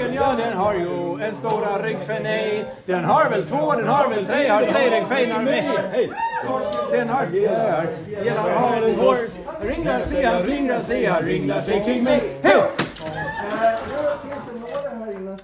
[0.02, 2.64] Torsken, ja den har ju en stora ryggfenej.
[2.86, 5.64] Den har väl två, den har väl tre, har tre ryggfenar med.
[5.92, 6.12] Hej!
[6.90, 7.26] Den har
[8.50, 9.36] har en torsk.
[9.60, 12.38] Ringlar sig han, ringlar sig han, ringlar sig kring mig.
[12.42, 12.62] Hej!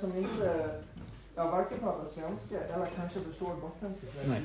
[0.00, 0.68] Som inte
[1.34, 4.06] ja, varken pratar svenska eller kanske förstår gotländska?
[4.24, 4.42] Nej.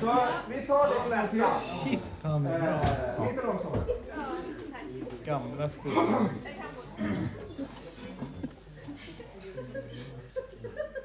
[0.00, 0.16] Så
[0.48, 1.46] vi tar det nästa.
[1.84, 2.68] Shit, han är bra.
[2.68, 3.84] Eh, Lite långsammare.
[5.24, 5.68] Gamla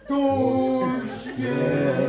[0.05, 0.85] skor.
[1.35, 2.05] Torsken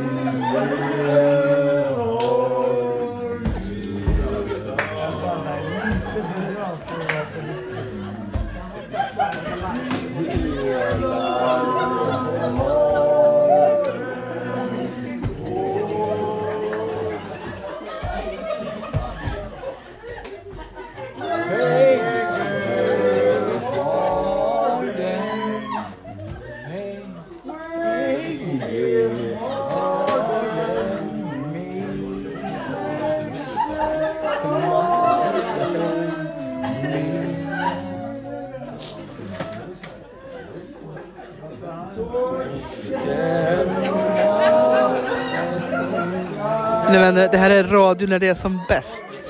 [47.17, 49.23] Vänner, det här är radio när det är som bäst.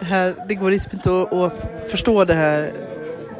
[0.00, 2.72] Det, här, det går liksom inte att, att förstå det här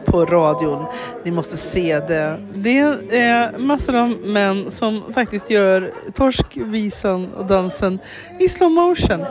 [0.04, 0.86] på radion.
[1.24, 2.36] Ni måste se det.
[2.54, 2.78] Det
[3.10, 7.98] är massor av män som faktiskt gör torskvisan och dansen
[8.40, 9.24] i slow motion.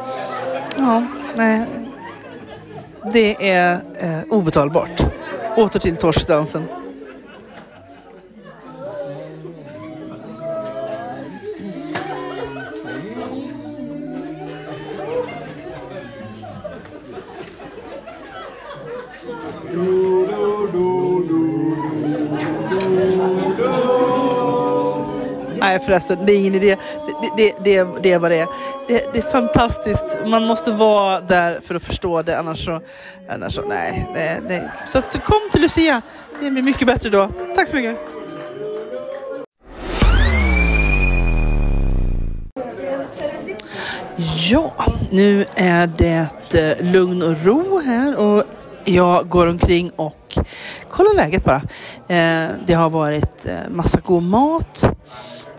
[0.77, 1.05] Ja,
[1.35, 1.65] nej.
[3.13, 5.03] Det är eh, obetalbart.
[5.57, 6.67] Åter till torskdansen.
[26.01, 26.75] Förresten, det är ingen idé.
[27.21, 28.47] Det, det, det, det är vad det är.
[28.87, 30.17] Det, det är fantastiskt.
[30.25, 32.39] Man måste vara där för att förstå det.
[32.39, 32.81] Annars så,
[33.29, 34.09] annars så nej.
[34.13, 34.69] nej, nej.
[34.87, 36.01] Så att, kom till Lucia.
[36.41, 37.29] Det blir mycket bättre då.
[37.55, 37.97] Tack så mycket.
[44.49, 44.73] Ja,
[45.11, 48.43] nu är det eh, lugn och ro här och
[48.85, 50.37] jag går omkring och
[50.89, 51.61] kollar läget bara.
[52.07, 54.90] Eh, det har varit eh, massa god mat.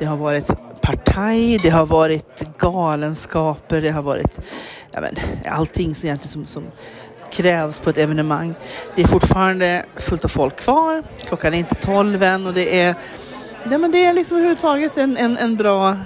[0.03, 0.51] Det har varit
[0.81, 4.41] partaj, det har varit galenskaper, det har varit
[4.93, 6.65] ja, men, allting som, egentligen som, som
[7.33, 8.55] krävs på ett evenemang.
[8.95, 11.03] Det är fortfarande fullt av folk kvar.
[11.27, 12.95] Klockan är inte tolv än och det är,
[13.71, 15.97] ja, men det är liksom överhuvudtaget en, en, en, bra,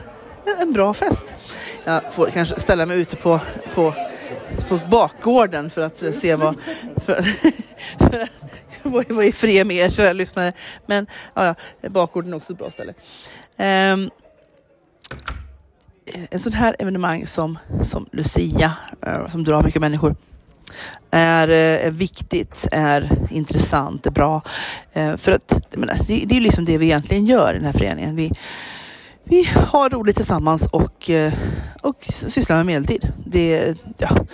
[0.59, 1.25] en bra fest.
[1.85, 3.41] Jag får kanske ställa mig ute på,
[3.75, 3.95] på,
[4.69, 6.57] på bakgården för att se vad,
[6.97, 7.23] för,
[7.99, 8.31] för att,
[8.83, 10.53] vad är fred med er kära lyssnare.
[10.87, 12.95] Men ja, ja, bakgården är också ett bra ställe.
[13.57, 14.11] Ehm, um,
[16.31, 18.73] en sån här evenemang som, som Lucia,
[19.07, 20.17] uh, som drar mycket människor,
[21.11, 24.43] är, uh, är viktigt, är intressant, är bra.
[24.97, 27.73] Uh, för att menar, det, det är liksom det vi egentligen gör i den här
[27.73, 28.17] föreningen.
[28.17, 28.31] Vi,
[29.25, 31.11] vi har roligt tillsammans och,
[31.83, 33.13] och sysslar med medeltid.
[33.27, 34.09] Det, ja,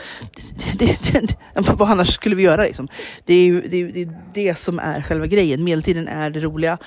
[0.78, 2.88] det, det, vad annars skulle vi göra liksom?
[3.24, 5.64] Det är ju det, är, det, det som är själva grejen.
[5.64, 6.78] Medeltiden är det roliga.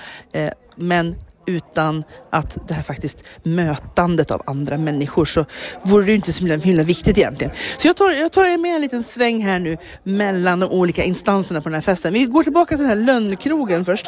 [0.76, 1.16] Men
[1.46, 5.44] utan att det här faktiskt mötandet av andra människor så
[5.82, 7.52] vore det ju inte så himla, himla viktigt egentligen.
[7.78, 11.04] Så jag tar, jag tar er med en liten sväng här nu mellan de olika
[11.04, 12.12] instanserna på den här festen.
[12.12, 14.06] Vi går tillbaka till den här lönnkrogen först.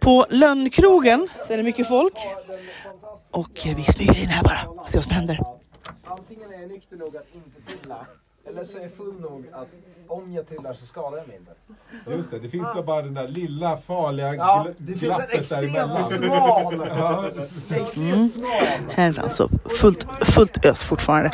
[0.00, 2.14] På lönnkrogen så är det mycket folk
[3.30, 5.40] och vi smyger in här bara och ser vad som händer.
[6.04, 7.60] Antingen är jag nykter nog att inte
[8.48, 9.68] eller så är jag full nog att
[10.08, 11.52] om jag trillar så skadar jag mig inte.
[12.16, 15.38] Just det, det finns då bara den där lilla farliga Ja, gl- det finns en
[15.40, 16.86] extremt smal.
[16.98, 17.24] Ja.
[17.96, 18.28] Mm.
[18.94, 19.48] Här är alltså
[19.80, 21.30] fullt, fullt ös fortfarande.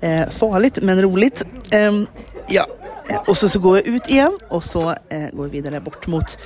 [0.00, 1.44] Eh, farligt men roligt.
[1.70, 2.06] Ehm,
[2.48, 2.66] ja.
[3.08, 6.06] Eh, Och så, så går jag ut igen och så eh, går vi vidare bort
[6.06, 6.38] mot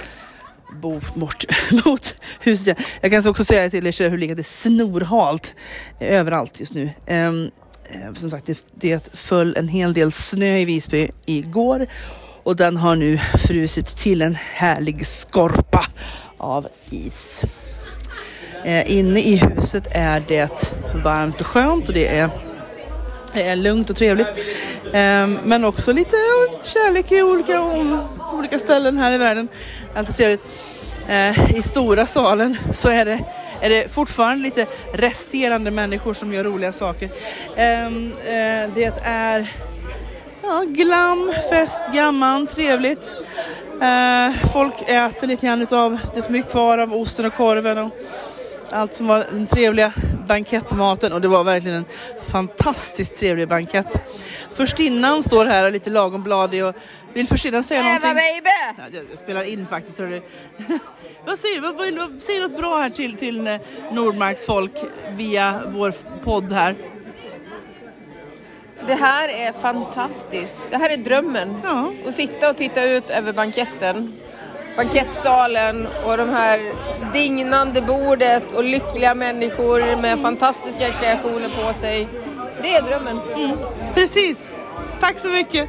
[0.82, 1.44] bo, bort
[1.84, 2.78] mot huset.
[3.00, 5.54] Jag kan också säga till er hur det är snorhalt
[5.98, 6.90] eh, överallt just nu.
[7.90, 11.86] Eh, som sagt, det, det föll en hel del snö i Visby igår
[12.42, 13.18] och den har nu
[13.48, 15.86] frusit till en härlig skorpa
[16.36, 17.42] av is.
[18.64, 20.72] Eh, inne i huset är det
[21.04, 22.30] varmt och skönt och det är,
[23.34, 24.28] det är lugnt och trevligt.
[24.92, 26.16] Ehm, men också lite
[26.64, 27.62] kärlek i olika,
[28.32, 29.48] olika ställen här i världen.
[29.94, 30.42] Allt är trevligt.
[31.08, 33.20] Eh, I stora salen så är det,
[33.60, 37.10] är det fortfarande lite resterande människor som gör roliga saker.
[37.56, 39.52] Ehm, eh, det är
[40.42, 43.16] ja, glam, fest, gamman, trevligt.
[43.82, 47.90] Eh, folk äter lite grann utav det som är kvar av osten och korven och
[48.70, 49.92] allt som var den trevliga
[50.26, 51.84] bankettmaten och det var verkligen en
[52.28, 54.02] fantastiskt trevlig bankett.
[54.52, 56.74] Förstinnan står här och är lite lagom bladig och
[57.12, 58.14] vill förstinnan säga någonting?
[58.14, 58.50] baby!
[58.78, 59.98] Ja, jag jag spelar in faktiskt.
[59.98, 60.20] hörru.
[61.28, 61.60] vad säger du?
[61.60, 63.56] Vad, vad, säg något bra här till, till eh,
[63.92, 64.72] Nordmarks folk
[65.10, 66.74] via vår podd här.
[68.86, 70.58] Det här är fantastiskt.
[70.70, 71.54] Det här är drömmen.
[72.08, 74.12] Att sitta och titta ut över banketten.
[74.76, 76.72] Bankettsalen och de här
[77.12, 82.08] dignande bordet och lyckliga människor med fantastiska kreationer på sig.
[82.62, 83.20] Det är drömmen.
[83.94, 84.48] Precis.
[85.00, 85.68] Tack så mycket.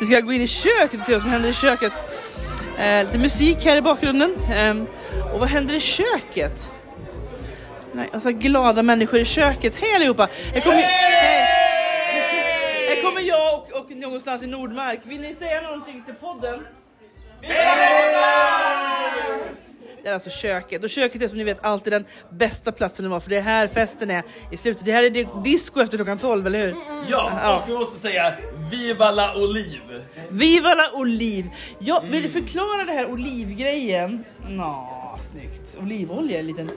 [0.00, 1.92] Vi ska gå in i köket och se vad som händer i köket.
[2.78, 4.36] Eh, lite musik här i bakgrunden.
[4.54, 4.86] Ehm,
[5.32, 6.72] och vad händer i köket?
[7.92, 9.74] Nej, alltså glada människor i köket.
[9.80, 10.28] Hej allihopa!
[10.54, 11.44] Här kommer, hej.
[12.88, 15.00] Här kommer jag och, och någonstans i Nordmark.
[15.02, 16.66] Vill ni säga någonting till podden?
[20.02, 20.84] Det är alltså köket.
[20.84, 23.40] Och köket är som ni vet alltid den bästa platsen att vara för det är
[23.40, 24.22] här festen är
[24.52, 24.84] i slutet.
[24.84, 26.74] Det här är disco efter klockan 12, eller hur?
[27.08, 28.34] Ja, och vi måste säga
[28.70, 30.02] Viva la Olive!
[30.28, 31.46] Viva la Oliv!
[31.78, 34.24] Ja, vill du förklara det här olivgrejen?
[34.48, 35.78] Nå, snyggt.
[35.82, 36.70] Olivolja en liten...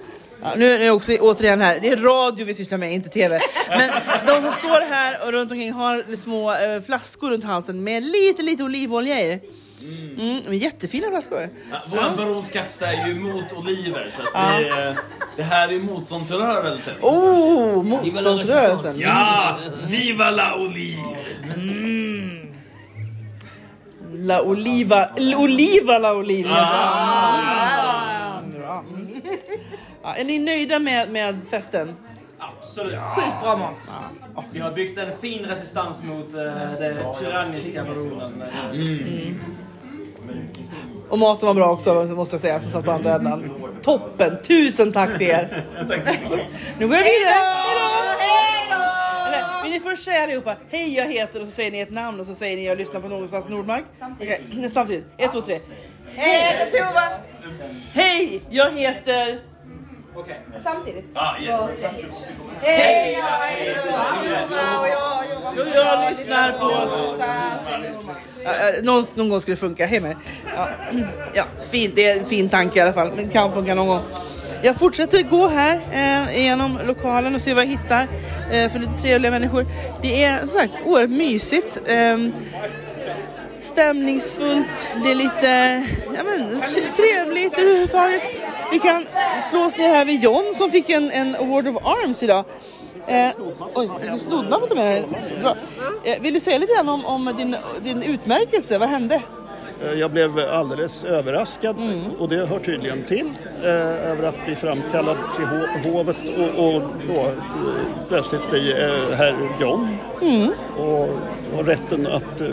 [0.44, 3.40] Ja, nu är det också återigen här, det är radio vi sysslar med, inte TV.
[3.70, 3.90] Men
[4.26, 8.42] de som står här och runt omkring har små eh, flaskor runt halsen med lite,
[8.42, 9.40] lite olivolja i.
[9.82, 11.50] Mm, men jättefina flaskor.
[11.72, 14.58] Ja, Vår baron Skafta är ju emot oliver så att Ja.
[14.58, 14.96] vi,
[15.38, 16.94] det här är motståndsrörelsen.
[17.02, 19.00] Oh, motståndsrörelsen.
[19.00, 19.58] Ja,
[19.88, 21.04] Viva la Olive!
[24.14, 26.48] La Oliva, L- Oliva la Oliv.
[26.52, 28.42] Ah.
[28.58, 28.84] Bra.
[30.04, 31.96] Ja, är ni nöjda med, med festen?
[32.40, 33.00] Absolut.
[33.00, 33.76] Skitbra mat.
[34.52, 36.40] Vi har byggt en fin resistans mot eh,
[36.80, 38.44] det tyranniska baronen.
[41.10, 43.52] Och maten var bra också måste jag säga, som satt på andra ändan.
[43.82, 44.38] Toppen!
[44.44, 45.66] Tusen tack till er!
[46.80, 47.62] Nu går jag vidare!
[49.64, 52.26] Vill ni först säga allihopa, hej jag heter och så säger ni ert namn och
[52.26, 53.84] så säger ni jag lyssnar på någonstans Nordmark.
[54.00, 54.50] Samtidigt.
[54.50, 54.70] Okay.
[54.70, 55.06] Samtidigt.
[55.18, 55.60] Ett, två, tre.
[56.16, 56.70] Hej.
[57.94, 59.51] Hej, jag heter...
[60.16, 60.42] Okej.
[60.64, 61.06] Samtidigt.
[61.14, 61.86] Ah, yes.
[62.62, 66.66] Hej, jag heter Tova och jag jobbar jag lyssnar på...
[68.84, 70.16] Någon, någon gång ska det funka, hej med
[70.56, 70.70] ja,
[71.34, 73.88] ja, fint, Det är en fin tanke i alla fall, men det kan funka någon
[73.88, 74.02] gång.
[74.62, 78.08] Jag fortsätter gå här eh, igenom lokalen och se vad jag hittar
[78.52, 79.66] eh, för lite trevliga människor.
[80.02, 81.82] Det är som sagt oerhört mysigt.
[81.88, 82.18] Eh,
[83.60, 85.84] stämningsfullt, det är lite
[86.18, 86.62] ja, men,
[86.96, 88.22] trevligt överhuvudtaget.
[88.72, 89.06] Vi kan
[89.50, 92.46] slå oss ner här vid John som fick en, en Award of Arms idag.
[93.08, 93.32] Eh,
[93.74, 95.04] oj, du snodde på mig.
[95.42, 95.56] Bra.
[96.04, 98.78] Eh, vill du säga lite grann om, om din, din utmärkelse?
[98.78, 99.22] Vad hände?
[99.84, 101.76] Eh, Jag blev alldeles överraskad
[102.20, 103.30] och det hör tydligen till
[103.64, 103.70] eh,
[104.12, 106.82] över att bli framkallad till ho- hovet och, och
[107.16, 107.34] då eh,
[108.08, 110.50] plötsligt bli eh, herr John Mm.
[110.78, 111.10] och
[111.58, 112.48] har rätten att eh,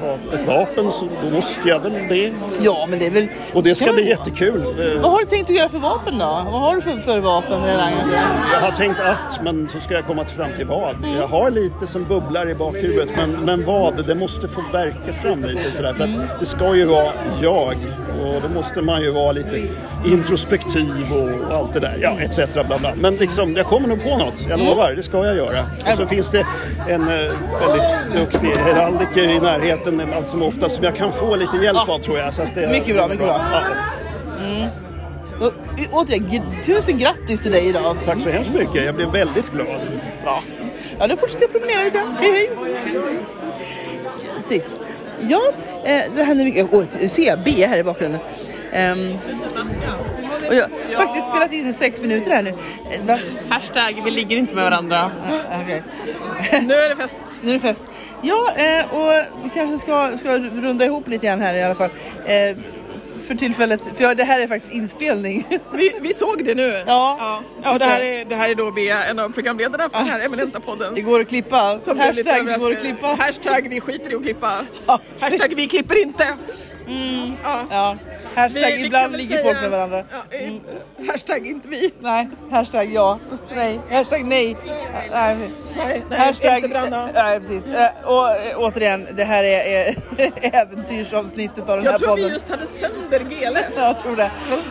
[0.00, 2.32] ha ett vapen så då måste jag väl det.
[2.60, 3.26] Ja, men det är väl...
[3.52, 4.60] Och det ska bli jättekul.
[4.60, 6.24] Eh, Vad har du tänkt att göra för vapen då?
[6.24, 7.88] Vad har du för, för vapen redan?
[8.52, 10.96] Jag har tänkt att, men så ska jag komma fram till vad.
[11.18, 14.06] Jag har lite som bubblar i bakhuvudet, men, men vad?
[14.06, 15.94] Det måste få verka fram lite sådär.
[15.94, 17.74] För att det ska ju vara jag
[18.24, 19.62] och då måste man ju vara lite
[20.06, 21.98] introspektiv och allt det där.
[22.00, 22.52] Ja, etc.
[22.66, 22.92] Bla bla.
[22.96, 24.40] Men liksom, jag kommer nog på något.
[24.42, 24.66] Jag Mm.
[24.66, 25.66] lovar, det ska jag göra.
[25.90, 26.46] Och så finns det
[26.88, 31.56] en eh, väldigt duktig heraldiker i närheten allt som oftast som jag kan få lite
[31.56, 32.34] hjälp av tror jag.
[32.34, 33.40] Så att det, Mycket bra, mycket bra.
[33.52, 33.60] Ja.
[34.46, 34.68] Mm.
[35.40, 35.52] Och,
[35.92, 37.96] återigen, tusen grattis till dig idag.
[38.06, 38.84] Tack så hemskt mycket.
[38.84, 39.66] Jag blev väldigt glad.
[40.24, 40.42] Bra.
[40.98, 41.98] Ja, då fortsätter jag promenera lite.
[42.20, 42.50] Hej, hej!
[44.36, 44.74] Precis.
[45.28, 45.52] Ja,
[45.84, 46.66] eh, det händer mycket.
[46.72, 48.20] Åh, nu ser jag B här i bakgrunden.
[48.72, 49.18] Ehm,
[50.48, 50.62] och jag
[50.96, 52.50] har faktiskt spelat in sex minuter här nu.
[52.50, 53.18] Eh, Va?
[53.48, 55.12] Hashtag vi ligger inte med varandra.
[55.50, 55.82] Ah, okej.
[56.66, 57.20] nu är det fest.
[57.42, 57.82] Nu är det fest.
[58.22, 61.90] Ja, eh, och vi kanske ska, ska runda ihop lite grann här i alla fall.
[63.26, 65.46] För tillfället, för ja, det här är faktiskt inspelning.
[65.72, 66.84] Vi, vi såg det nu.
[66.86, 67.42] Ja.
[67.62, 70.08] ja och det, här är, det här är då Bea, en av programledarna för den
[70.08, 70.94] här eminenta podden.
[70.94, 71.78] Det går att klippa.
[71.78, 73.06] Som Hashtag det går att klippa.
[73.06, 74.64] Hashtag vi skiter i att klippa.
[75.20, 76.24] Hashtag vi klipper inte.
[76.88, 77.32] Mm.
[77.44, 77.60] Ja.
[77.70, 77.96] Ja.
[78.34, 80.02] Hashtag Vi- vi ibland ligger säga- folk med varandra.
[80.30, 80.52] Ja, eh,
[81.10, 81.90] Hashtag inte vi.
[82.00, 83.18] Nej, hashtag ja.
[83.54, 84.56] Nej, hashtag nej.
[85.12, 85.36] Nej,
[85.76, 87.08] nej, hashtag, inte Branna.
[87.14, 87.66] Nej, precis.
[87.66, 89.94] Eh, Och eh, återigen, det här är,
[90.54, 92.24] äventyrsavsnittet av den här Jag tror podden.
[92.26, 93.64] vi just hade sönder Gele.
[93.76, 94.22] Jag tror det.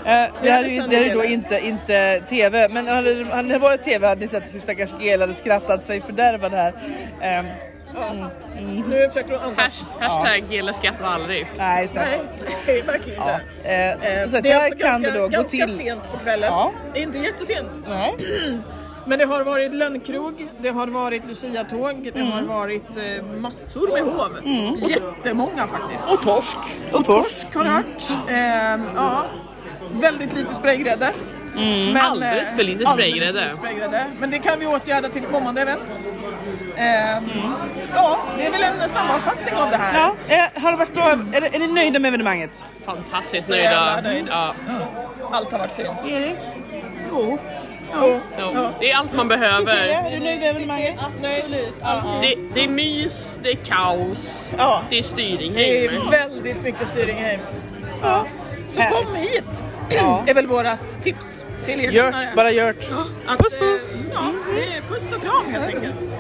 [0.05, 3.49] Eh, det här är ju det här är då inte, inte TV, men hade, hade
[3.49, 6.73] det varit TV hade ni sett hur stackars Gel hade skrattat sig fördärvad här.
[7.97, 8.89] Mm, mm.
[8.89, 9.57] Nu försöker du andas.
[9.57, 11.47] Hash, hashtag gilla skrattar aldrig.
[11.57, 12.05] Nej, just det.
[12.67, 13.41] Nej, verkligen inte.
[13.63, 15.77] Eh, Eh, så det är alltså kan ganska, det då gå ganska till.
[15.77, 16.49] sent på kvällen.
[16.51, 16.71] Ja.
[16.95, 17.83] Inte jättesent.
[17.89, 18.13] Nej.
[19.05, 22.31] Men det har varit lönnkrog, det har varit luciatåg, det Mm.
[22.31, 24.29] har varit eh, massor med hov.
[24.89, 26.07] Jättemånga faktiskt.
[26.07, 26.57] Och torsk.
[26.93, 28.11] Och torsk har det varit.
[28.29, 29.25] Eh, ja,
[29.91, 31.11] väldigt lite spraygrädde.
[31.57, 31.97] Mm.
[32.01, 32.55] Alldeles spraygrädde.
[32.55, 34.05] för lite spraygrädde.
[34.19, 35.99] Men det kan vi åtgärda till kommande event.
[36.77, 37.21] Eh,
[37.95, 39.93] Ja, det är väl en sammanfattning av det här.
[40.27, 41.03] Ja, eh, har det varit bra?
[41.09, 42.63] Är, det- är ni nöjda med evenemanget?
[42.85, 44.01] Fantastiskt nöjda.
[44.01, 44.25] nöjd.
[44.29, 44.53] Ja.
[45.31, 45.89] Allt har varit fint.
[46.07, 46.35] Erik?
[47.11, 47.37] Jo.
[47.99, 48.69] Jo, jo.
[48.79, 49.65] Det är allt man behöver.
[49.75, 50.95] Cecilia, är du nöjd med evenemanget?
[50.99, 52.21] Absolut.
[52.21, 54.81] Det, det är mys, det är kaos, Ja.
[54.89, 55.53] det är Styringheim.
[55.55, 57.39] Det är väldigt mycket Styringheim.
[58.01, 58.25] Ja.
[58.73, 59.65] Så kom hit!
[60.27, 62.89] är väl vårat tips till er Gjort, bara gjort.
[63.25, 64.05] Att, puss puss!
[64.13, 66.11] Ja, det är puss och kram helt enkelt.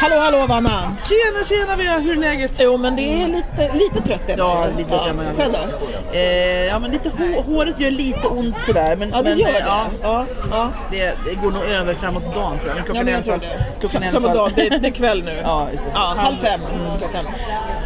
[0.00, 0.96] Hallå hallå Vanna!
[1.08, 2.52] Tjena tjena Bea, hur är läget?
[2.58, 5.36] Jo men det är lite, lite trött Ja, lite trött man.
[5.36, 6.18] Själv då?
[6.18, 8.96] Eh, ja men lite hå- håret gör lite ont sådär.
[8.96, 9.58] Men, Ja, det men, gör det.
[9.66, 10.70] Ja, Ja, ja.
[10.90, 12.74] Det, det går nog över framåt dagen tror jag.
[12.74, 13.46] Men klockan Ja, men jag tror det.
[13.80, 15.38] Klockan alla Framåt dagen, det det är kväll nu.
[15.42, 15.90] Ja, just det.
[15.94, 16.60] Ja, halv fem
[16.98, 17.32] klockan.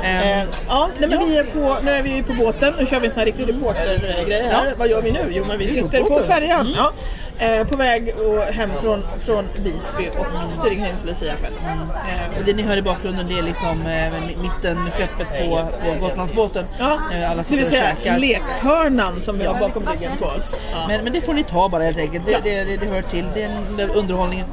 [0.05, 0.39] Eh,
[0.69, 3.13] ja, nej, men Vi är på, nu är vi på båten, nu kör vi en
[3.13, 4.67] sån här riktig reportergrej här.
[4.67, 4.73] Ja.
[4.77, 5.21] Vad gör vi nu?
[5.31, 6.27] Jo men vi på sitter på båten.
[6.27, 6.61] färjan.
[6.61, 6.73] Mm.
[6.77, 6.93] Ja.
[7.43, 11.63] Eh, på väg och hem från, från Visby och Styringheims Luciafest.
[11.63, 16.07] Eh, Och det ni hör i bakgrunden det är liksom eh, mitten skeppet på, på
[16.07, 16.65] Gotlandsbåten.
[16.79, 18.19] Ja, Eh, Alla det sitter vill och säga käkar.
[18.19, 20.57] lekhörnan som vi har bakom ryggen på oss.
[20.73, 20.85] Ja.
[20.89, 22.27] Men, men det får ni ta bara helt enkelt.
[22.27, 22.39] Det, Ja.
[22.43, 23.25] det, det, det hör till.
[23.35, 23.43] Det
[23.83, 24.47] är underhållningen.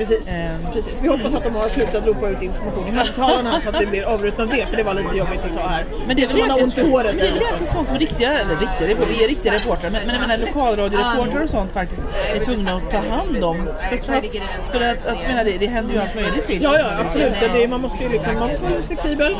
[0.00, 0.30] Precis.
[0.72, 1.00] Precis.
[1.02, 4.02] Vi hoppas att de har slutat ropa ut information i högtalarna så att vi blir
[4.02, 5.84] avbrutna av det, för det var lite jobbigt att ta här.
[6.06, 7.14] Men det är man har ont i håret.
[7.18, 10.28] Det är väl sånt som riktiga, eller riktiga, vi är riktiga reportrar, men, men jag
[10.28, 12.02] menar lokalradioreportrar och sånt faktiskt
[12.34, 13.68] är tvungna att ta hand om.
[14.02, 14.24] För att,
[14.72, 16.62] för att, att menar det, det händer ju allt möjligt till.
[16.62, 17.34] Ja, ja absolut.
[17.52, 19.36] Det är, man måste ju liksom, man måste vara flexibel.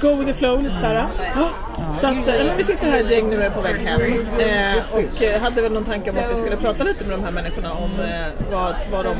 [0.00, 1.06] Go with the flow lite såhär.
[1.36, 1.48] Ja.
[1.96, 4.00] Så att, eh, men vi sitter här ett gäng nu är på väg hem
[4.38, 7.24] eh, och eh, hade väl någon tanke om att vi skulle prata lite med de
[7.24, 9.16] här människorna om eh, vad, vad, de,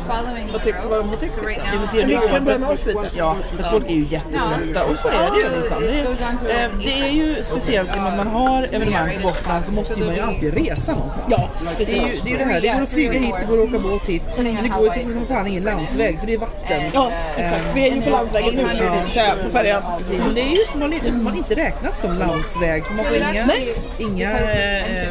[0.53, 1.43] vad, tyck, vad de har tyckt.
[1.47, 1.63] Liksom.
[1.73, 3.17] Vi får se hur det kan börja för med lite.
[3.17, 5.77] Ja, för att folk är ju jättetrötta och så är det ju liksom.
[5.81, 10.01] Det är, eh, det är ju speciellt när man har evenemang på Gotland så måste
[10.01, 11.25] ju man ju alltid resa någonstans.
[11.31, 13.63] Ja, det är ju det, är det här, det går att flyga hit, det går
[13.63, 16.35] att åka båt hit, men det går ju till som fan ingen landsväg för det
[16.35, 16.83] är vatten.
[16.95, 17.65] Ja, exakt.
[17.75, 19.83] Vi är ju på landsvägen nu, så här, på färjan.
[19.99, 22.83] Precis, men det är ju man är, man inte räknat som landsväg.
[22.97, 23.75] Man får inga, Nej.
[23.99, 25.09] inga, eh,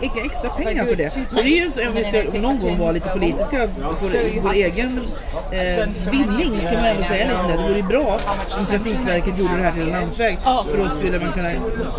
[0.00, 1.16] inga extra pengar för det.
[1.16, 3.68] Och det är ju så, om vi ska någon gång vara lite politiska
[4.00, 5.06] för vår egen
[5.50, 7.68] eh, vinning så kan man ändå säga lite det.
[7.68, 8.18] Vore bra
[8.58, 10.38] om Trafikverket gjorde det här till en landsväg
[10.70, 11.52] för då skulle man kunna,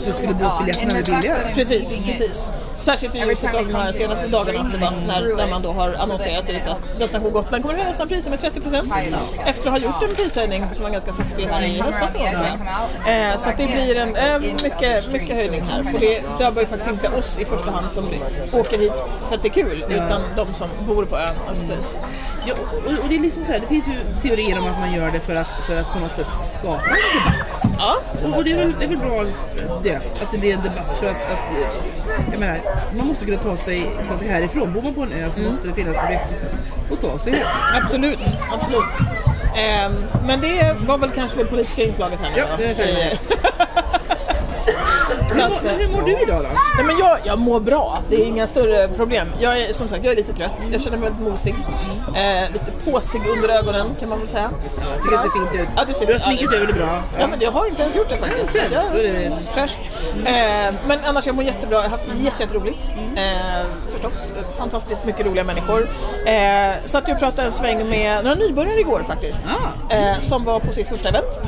[0.08, 1.54] då skulle båtbiljetterna bli billigare.
[1.56, 2.52] Precis, precis.
[2.80, 6.50] Särskilt i ljuset av de här senaste dagarnas debatt när, när man då har annonserat
[6.50, 8.62] ut att Destination Gotland kommer att höja sina priser med 30
[9.46, 12.10] efter att ha gjort en prishöjning som var ganska saftig här i höstas.
[13.08, 15.80] Eh, så att det blir en eh, mycket, mycket höjning här.
[15.94, 18.06] Och det drabbar ju faktiskt inte oss i första hand som
[18.60, 18.94] åker hit
[19.28, 21.36] för att det är kul utan de som bor på ön.
[21.48, 21.88] naturligtvis.
[22.48, 22.54] Ja,
[22.86, 25.12] och, och det är liksom så här, det finns ju teorier om att man gör
[25.12, 26.28] det för att, för att på något sätt
[26.60, 27.78] skapa en debatt.
[27.80, 27.96] Ja.
[28.24, 29.24] Och, och det, är väl, det är väl bra
[29.84, 31.68] det, att det blir en debatt för att, att eh,
[32.32, 32.60] jag menar,
[32.98, 34.74] man måste kunna ta sig, ta sig härifrån.
[34.74, 35.52] Bor man på en ö så Mm.
[35.52, 36.52] måste det finnas ett vettigt sätt
[36.92, 37.48] att ta sig hem.
[37.84, 38.20] Absolut,
[38.52, 38.94] absolut.
[39.58, 39.94] Ehm,
[40.26, 43.18] men det var väl kanske det politiska inslaget här Ja, det är det.
[45.36, 46.50] Vad- att, men hur mår du idag då?
[46.76, 49.28] Nej, men jag, jag mår bra, det är inga större problem.
[49.40, 51.56] Jag är som sagt jag är lite trött, jag känner mig väldigt mosig.
[52.16, 54.50] Eh, lite påsig under ögonen kan man väl säga.
[54.94, 55.70] Jag tycker det ser fint ut.
[55.76, 57.04] Ja, det ser Du har sminkat över det bra.
[57.20, 57.28] Ja.
[57.28, 58.56] men jag har inte ens gjort det faktiskt.
[58.72, 59.78] Ja, jag är fräsch.
[60.26, 62.96] Eh, men annars jag mår jättebra, jag har haft jätte, jätteroligt.
[63.16, 64.24] Eh, förstås,
[64.58, 65.90] fantastiskt mycket roliga människor.
[66.26, 69.42] Eh, satt jag och pratade en sväng med några nybörjare igår faktiskt.
[69.90, 71.40] Eh, som var på sitt första event.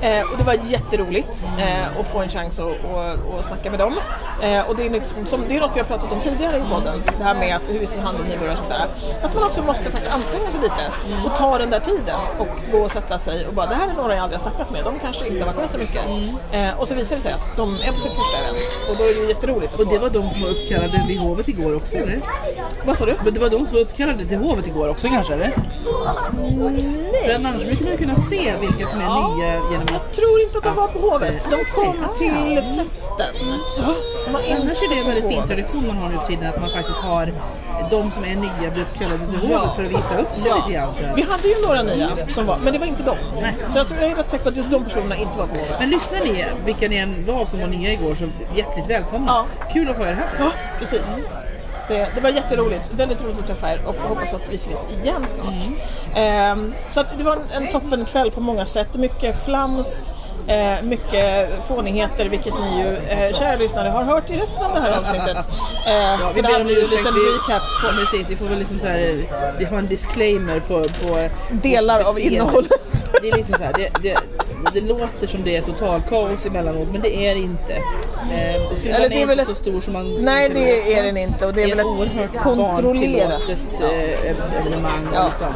[0.00, 3.78] Eh, och det var jätteroligt eh, att få en chans att, att, att snacka med
[3.78, 3.94] dem.
[4.42, 6.74] Eh, och det är, liksom, som, det är något vi har pratat om tidigare i
[6.74, 7.02] podden.
[7.18, 8.86] Det här med att, hur vi tar hand om nybörjare och sådär.
[9.22, 10.84] Att man också måste faktiskt anstränga sig lite
[11.26, 13.94] och ta den där tiden och gå och sätta sig och bara det här är
[13.94, 14.84] några jag aldrig har snackat med.
[14.84, 16.02] De kanske inte har varit med så mycket.
[16.52, 18.90] Eh, och så visar det sig att de är på sitt första event.
[18.90, 19.80] Och då är det jätteroligt.
[19.80, 22.20] Och det var de som var uppkallade vid hovet igår också eller?
[22.86, 23.14] Vad sa du?
[23.24, 25.52] Men det var de som var uppkallade till hovet igår också kanske eller?
[27.24, 29.90] För annars brukar man ju kunna se vilka som är nya genom att...
[29.90, 31.48] Jag tror inte att de var på hovet.
[31.50, 32.47] De kom Okej, ah.
[32.48, 33.34] Till festen.
[34.28, 36.98] Annars är det en väldigt fin tradition man har nu för tiden att man faktiskt
[36.98, 37.32] har
[37.90, 40.94] de som är nya blir uppkallade till hovet för att visa upp sig lite grann.
[41.16, 43.16] Vi hade ju några nya som var, men det var inte de.
[43.72, 45.54] Så jag tror jag är rätt säker på att just de personerna inte var på
[45.54, 45.76] hovet.
[45.80, 48.24] Men lyssnar ni, vilka ni än var som var nya igår, så
[48.54, 49.44] hjärtligt välkomna.
[49.72, 50.28] Kul att ha er här.
[50.38, 51.02] Ja, precis.
[51.88, 55.26] Det, det var jätteroligt, väldigt roligt att träffa er och hoppas att vi ses igen
[55.26, 55.62] snart.
[56.14, 58.94] Ehm, så att det var en, en toppen kväll på många sätt.
[58.94, 60.10] Mycket flams,
[60.46, 64.80] eh, mycket fånigheter vilket ni ju, eh, kära lyssnare, har hört i resten av det
[64.80, 65.48] här avsnittet.
[65.88, 67.06] Eh, Ja, vi det ber om ursäkt.
[67.14, 71.28] Vi, precis, vi får väl liksom så här, eh, det har en disclaimer på, på
[71.50, 72.70] Delar av innehållet.
[73.22, 74.16] Det är liksom så här, det, det,
[74.74, 77.74] det låter som det är total kaos emellanåt men det är det inte.
[77.74, 81.46] Eh, fyllan det är är inte så stor som man Nej, det är den inte
[81.46, 83.42] och det är väl ett kontrollerat.
[83.82, 85.08] eh, evenemang.
[85.14, 85.24] Ja.
[85.26, 85.46] Liksom.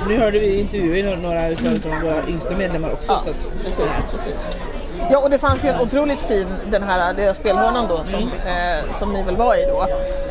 [0.00, 3.12] Så nu hörde vi intervjuer några utav, utav våra yngsta medlemmar också.
[3.12, 4.56] Ja, så att, precis, precis.
[5.10, 9.12] Ja, och det fanns ju en otroligt fin, den här spelhörnan då som, eh, som
[9.12, 9.86] ni väl var i då.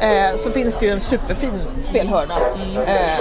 [0.05, 2.34] Eh, så finns det ju en superfin spelhörna.
[2.88, 3.20] Eh,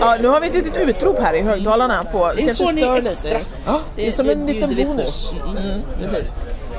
[0.00, 3.40] ja, nu har vi ett litet utrop här i högtalarna på, det kanske stör lite.
[3.66, 5.34] Ja, det är som en liten bonus.
[5.46, 6.32] Mm, precis.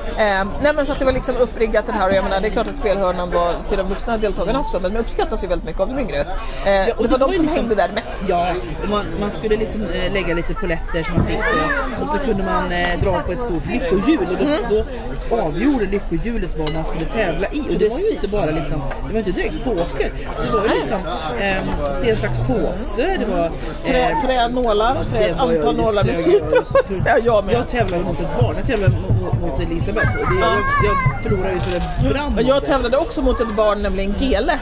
[0.08, 2.48] Eh, nej men så att det var liksom uppriggat det här och jag menar det
[2.48, 5.66] är klart att spelhörnan var till de vuxna deltagarna också men den uppskattas ju väldigt
[5.66, 6.20] mycket av de yngre.
[6.20, 8.16] Eh, och det var de som liksom- hängde där mest.
[8.28, 8.54] Ja,
[8.90, 12.42] man, man skulle liksom eh, lägga lite poletter som man fick då, och så kunde
[12.44, 14.60] man eh, dra på ett stort lyckohjul och då, Mm.
[14.70, 14.84] då
[15.30, 17.60] avgjorde lyckohjulet vad man skulle tävla i.
[17.60, 20.12] Och det var ju inte bara liksom, det var inte direkt poker.
[20.44, 20.98] Det var ju liksom
[21.40, 23.50] eh, sten, sax, påse, det var...
[23.84, 26.64] Trä, tränålar, trä, det var jag antal nålar med sytråd.
[27.06, 27.54] Ja, jag med.
[27.54, 30.52] Jag tävlade mot ett barn, jag tävlade mot, mot Elisabeth det, jag,
[30.84, 32.46] jag förlorade ju så det brann.
[32.46, 34.58] Jag tävlade också mot ett barn, nämligen Gele.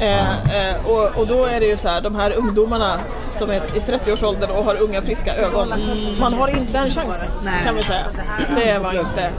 [0.00, 3.00] Eh, eh, och, och då är det ju så här, de här ungdomarna
[3.38, 5.68] som är i 30-årsåldern och har unga friska ögon.
[6.20, 7.30] Man har inte en chans
[7.64, 8.06] kan vi säga.
[8.56, 9.30] Det var inte...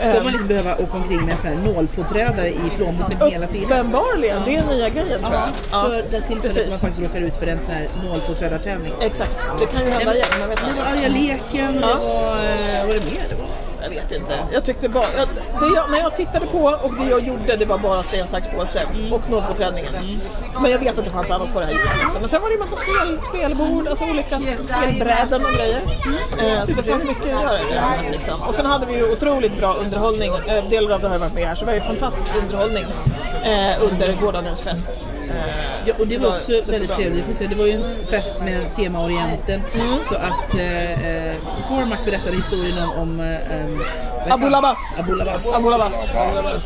[0.00, 3.64] Ska man liksom behöva åka omkring med en sån här nålpåträdare i plånboken hela tiden?
[3.72, 5.48] Uppenbarligen, det är nya grejen tror jag.
[5.72, 8.92] Ja, för det tillfället man faktiskt råkar ut för en sån här nålpåträdartävling.
[9.00, 10.26] Exakt, det kan ju hända igen.
[10.40, 10.84] Man vet inte.
[10.84, 11.90] arga leken, var...
[11.90, 13.46] eh, Vad var det mer det var?
[13.86, 14.38] Jag vet inte.
[14.52, 15.28] Jag tyckte bara, jag,
[15.60, 18.48] det jag, när jag tittade på och det jag gjorde det var bara sten, sax,
[18.48, 18.82] påse
[19.12, 20.20] och nålpåträdningen.
[20.62, 22.20] Men jag vet att det fanns annat på det här också.
[22.20, 25.80] Men sen var det ju massa spel, spelbord, alltså olika spelbräden och grejer.
[26.38, 28.42] Eh, så det fanns mycket att göra i det här, liksom.
[28.42, 30.32] Och sen hade vi ju otroligt bra underhållning.
[30.34, 32.84] Eh, delar av det har jag varit med här så det var ju fantastisk underhållning
[33.44, 35.10] eh, under gårdagens fest.
[35.84, 36.72] Ja, och det var också superbra.
[36.72, 37.50] väldigt trevligt.
[37.50, 39.62] Det var ju en fest med tema Orienten.
[40.08, 41.36] Så att eh,
[41.68, 42.96] Cormac berättade historien om...
[43.00, 44.52] om em, vad heter Abu han?
[44.52, 44.78] Labas.
[44.98, 45.54] Abu Labas.
[45.54, 46.62] Abu Labas.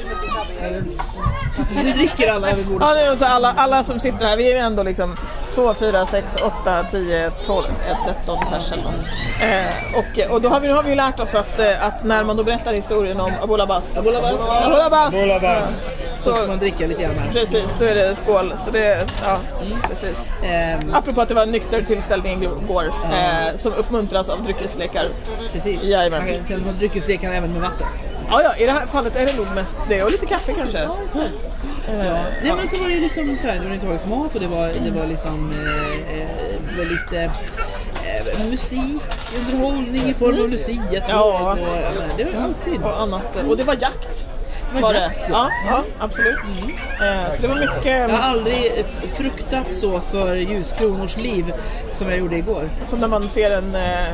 [1.75, 2.89] Nu dricker alla över bordet.
[3.07, 5.17] Ja, så alla, alla som sitter här, vi är ju ändå liksom
[5.55, 8.95] 2, 4, 6, 8, 10, 12, eh, 13 pers eller något.
[9.43, 9.99] Eh,
[10.29, 12.25] och, och då har vi, nu har vi ju lärt oss att, eh, att när
[12.25, 14.33] man då berättar historien om Abu Labas, Abu Labas.
[14.65, 15.55] Abu Labas, Abu Labas.
[15.55, 17.33] Ja, Så ska man dricka lite grann här.
[17.33, 18.53] Precis, då är det skål.
[18.65, 19.37] Så det, ja,
[19.89, 20.33] precis.
[20.45, 20.95] Ehm.
[20.95, 25.05] Apropå att det var en nykter tillställning igår eh, som uppmuntras av dryckeslekar.
[25.53, 25.83] Precis.
[25.85, 26.23] Jajamän.
[26.25, 27.86] Man kan- Dryckeslekar även med vatten.
[28.28, 30.78] Ja, ja, i det här fallet är det nog mest det och lite kaffe kanske.
[30.78, 30.88] Eh,
[32.07, 32.18] Ja.
[32.43, 34.47] Nej men så var det ju liksom så här, det var italiensk mat och det
[34.47, 39.03] var, det var liksom eh, eh, var lite eh, musik,
[39.38, 41.03] underhållning i form av Lucia Ja.
[41.09, 41.51] ja.
[41.51, 42.82] och, menar, det var alltid.
[42.82, 43.36] Och annat.
[43.49, 44.26] Och det var jakt.
[44.75, 45.51] Det var jakt, ja.
[45.68, 46.39] ja, absolut.
[47.01, 47.87] Eh, så det var mycket...
[47.87, 51.53] Jag har aldrig fruktat så för ljuskronors liv
[51.91, 52.71] som jag gjorde igår.
[52.87, 54.09] Som när man ser en, eh,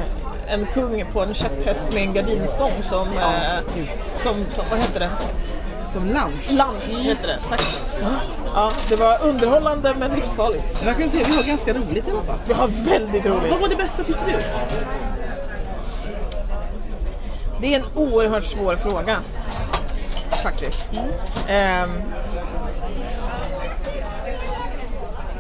[0.47, 3.75] en kung på en käpphäst med en gardinstång som, eh,
[4.17, 5.11] som, som, vad heter det?
[5.87, 6.51] Som lans.
[6.53, 7.63] Lans heter det, tack.
[8.55, 10.83] Ja, det var underhållande men livsfarligt.
[10.85, 12.39] Jag kan säga vi har ganska roligt i alla fall.
[12.47, 13.51] Vi har väldigt roligt.
[13.51, 14.39] Vad var det bästa tycker du?
[17.61, 19.17] Det är en oerhört svår fråga.
[20.43, 20.91] Faktiskt.
[21.49, 22.03] Ehm,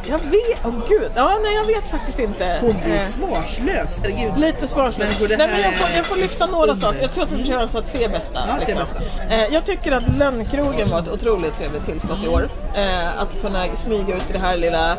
[0.09, 2.57] jag vet, åh gud, ja, nej jag vet faktiskt inte.
[2.61, 3.99] Hon blir Eh, svarslös.
[4.03, 4.39] Herregud.
[4.39, 5.20] Lite svarslös.
[5.20, 6.87] Men Nej, men jag, får, jag får lyfta några under?
[6.87, 7.03] saker.
[7.03, 8.41] Jag tror att vi får köra så tre bästa.
[8.49, 8.74] Ja, liksom.
[8.84, 9.01] bästa.
[9.34, 12.49] Eh, jag tycker att Lönnkrogen var ett otroligt trevligt tillskott i år.
[12.74, 14.97] Eh, att kunna smyga ut i det här lilla,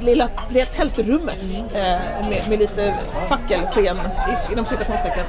[0.00, 1.42] lilla, lilla tältrummet
[1.74, 1.82] eh,
[2.28, 2.94] med, med lite
[3.28, 3.96] fackelsken
[4.48, 5.24] i- inom citationstecken.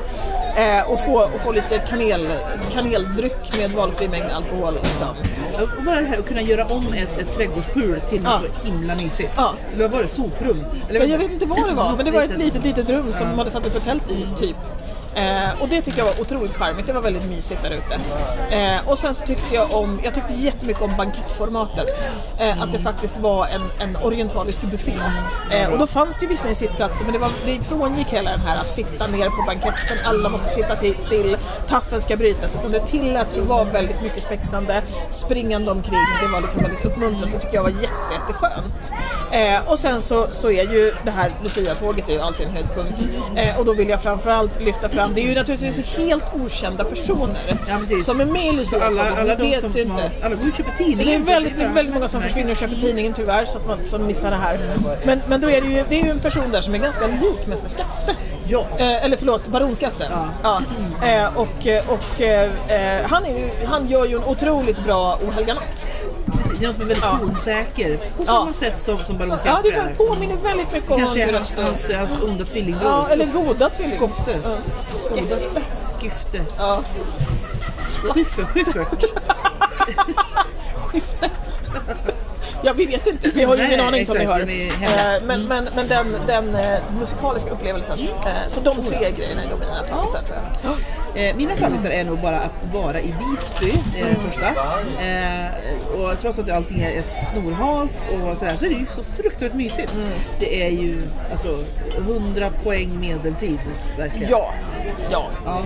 [0.58, 2.28] Eh, och, få, och få lite kanel,
[2.74, 4.74] kaneldryck med valfri mängd alkohol.
[4.74, 5.08] Liksom.
[5.78, 8.50] Och bara det här att kunna göra om ett, ett trädgårdsskjul till något Ja.
[8.62, 9.32] så himla mysigt.
[9.36, 9.54] Ja.
[9.74, 10.08] Eller vad var det?
[10.08, 10.66] Soprum?
[10.90, 13.30] Eller jag vet inte vad det var, men det var ett litet- litet, rum som
[13.30, 14.56] de hade satt upp ett tält i, typ.
[15.16, 18.00] Eh, och det tyckte jag var otroligt charmigt, det var väldigt mysigt där ute.
[18.56, 22.10] Eh, och sen så tyckte jag om, jag tyckte jättemycket om bankettformatet.
[22.40, 24.94] Eh, att det faktiskt var en, en orientalisk buffé.
[25.52, 28.40] Eh, och då fanns det ju visserligen sittplatser men det, var, det frångick hela den
[28.40, 31.38] här att sitta ner på banketten, alla måste sitta till, still,
[31.74, 32.56] taffeln ska brytas.
[32.56, 37.36] Utan det tilläts att vara väldigt mycket spexande, springande omkring, det var liksom väldigt uppmuntrande.
[37.36, 38.92] Det tycker jag var jätte, jätteskönt.
[39.32, 43.08] Eh, och sen så, så är ju det här Lucia-tåget är ju alltid en höjdpunkt.
[43.36, 48.04] Eh, och då vill jag framförallt lyfta fram, det är ju naturligtvis helt okända personer
[48.04, 49.00] som är med i Lucia-tåget.
[49.00, 50.26] alla, alla de vet som, som har, inte.
[50.26, 51.26] alla går och köper tidningen.
[51.26, 54.06] Det är väldigt, väldigt många som försvinner och köper tidningen tyvärr så att man som
[54.08, 54.60] missar det här.
[55.06, 57.08] Men, men då är det ju, det är ju en person där som är ganska
[57.08, 58.16] lik Mäster Skafte.
[58.46, 58.66] Ja.
[58.78, 60.08] Eh, eller förlåt, Baron Skafte.
[60.44, 60.62] Ja.
[61.08, 65.32] Eh, och och eh, eh, han, är ju, han gör ju en otroligt bra O
[65.32, 65.86] helga natt.
[66.44, 66.62] Precis.
[66.62, 67.18] Någon som är väldigt Ja.
[67.22, 67.98] tonsäker.
[67.98, 68.26] På Ja.
[68.26, 69.96] samma sätt som, som Baron Ja, det är.
[69.96, 72.92] påminner väldigt mycket om Kanske hans, hans, hans onda tvillingbror.
[72.92, 73.96] Ja, eller goda tvilling.
[73.98, 74.36] Skofte.
[74.44, 74.56] Ja,
[75.16, 75.62] Skifte.
[76.00, 76.42] Skifte.
[76.58, 76.80] Ja.
[78.14, 79.04] Schyffert.
[80.92, 81.34] Schyffert.
[82.66, 83.30] Ja, vi vet inte.
[83.36, 84.40] Vi har ju ingen aning som ni hör.
[84.40, 88.00] Eh, Men, men, men den, den eh, musikaliska upplevelsen.
[88.00, 88.08] Eh,
[88.48, 90.38] Så de tre grejerna är nog mina favvisar tror
[91.16, 91.36] jag.
[91.36, 94.48] Mina favvisar är nog bara att vara i Visby, det är den första.
[94.50, 97.02] Eh, och trots att allting är
[97.32, 99.92] snorhalt och sådär så är det ju så fruktansvärt mysigt.
[100.40, 101.02] Det är ju
[101.32, 101.58] alltså
[101.98, 103.60] 100 poäng medeltid
[103.98, 104.32] verkligen.
[104.32, 104.54] Ja.
[105.12, 105.62] Ja.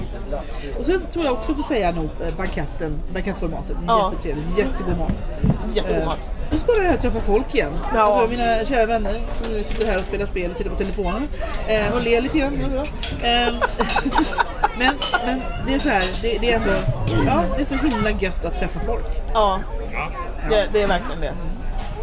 [0.79, 3.75] Och sen tror jag också får säga nog banketten, bankettformatet.
[3.87, 4.11] Ja.
[4.13, 5.13] Jättetrevligt, jättegod mat.
[5.73, 6.29] Jättegod mat.
[6.51, 7.73] Och så bara det här att träffa folk igen.
[7.93, 8.01] Ja.
[8.01, 11.27] Alltså, mina kära vänner som sitter här och spelar spel och tittar på telefonen
[11.67, 12.59] eh, och ler lite grann.
[12.75, 12.83] Ja,
[13.21, 13.27] ja.
[13.27, 13.53] Eh,
[14.77, 16.73] men, men det är så här, det, det är ändå,
[17.25, 19.05] ja det är så himla gött att träffa folk.
[19.33, 19.59] Ja,
[20.49, 21.33] det, det är verkligen det.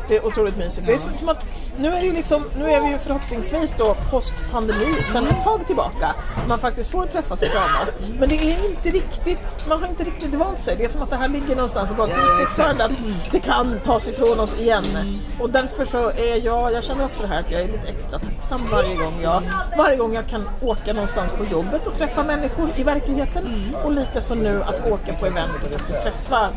[0.09, 0.87] Det är otroligt mysigt.
[0.87, 1.45] Det är som att
[1.79, 6.15] nu är, ju liksom, nu är vi ju förhoppningsvis då post-pandemi sedan ett tag tillbaka.
[6.49, 8.09] Man faktiskt får träffas och krama.
[8.19, 10.77] Men det är inte riktigt, man har inte riktigt vant sig.
[10.77, 12.39] Det är som att det här ligger någonstans i bakgrunden.
[12.39, 12.99] Fortfarande att
[13.33, 14.85] det kan tas ifrån oss igen.
[15.41, 18.19] Och därför så är jag, jag känner också det här att jag är lite extra
[18.19, 19.43] tacksam varje gång jag,
[19.77, 23.75] varje gång jag kan åka någonstans på jobbet och träffa människor i verkligheten.
[23.85, 26.49] Och likaså nu att åka på event och faktiskt träffa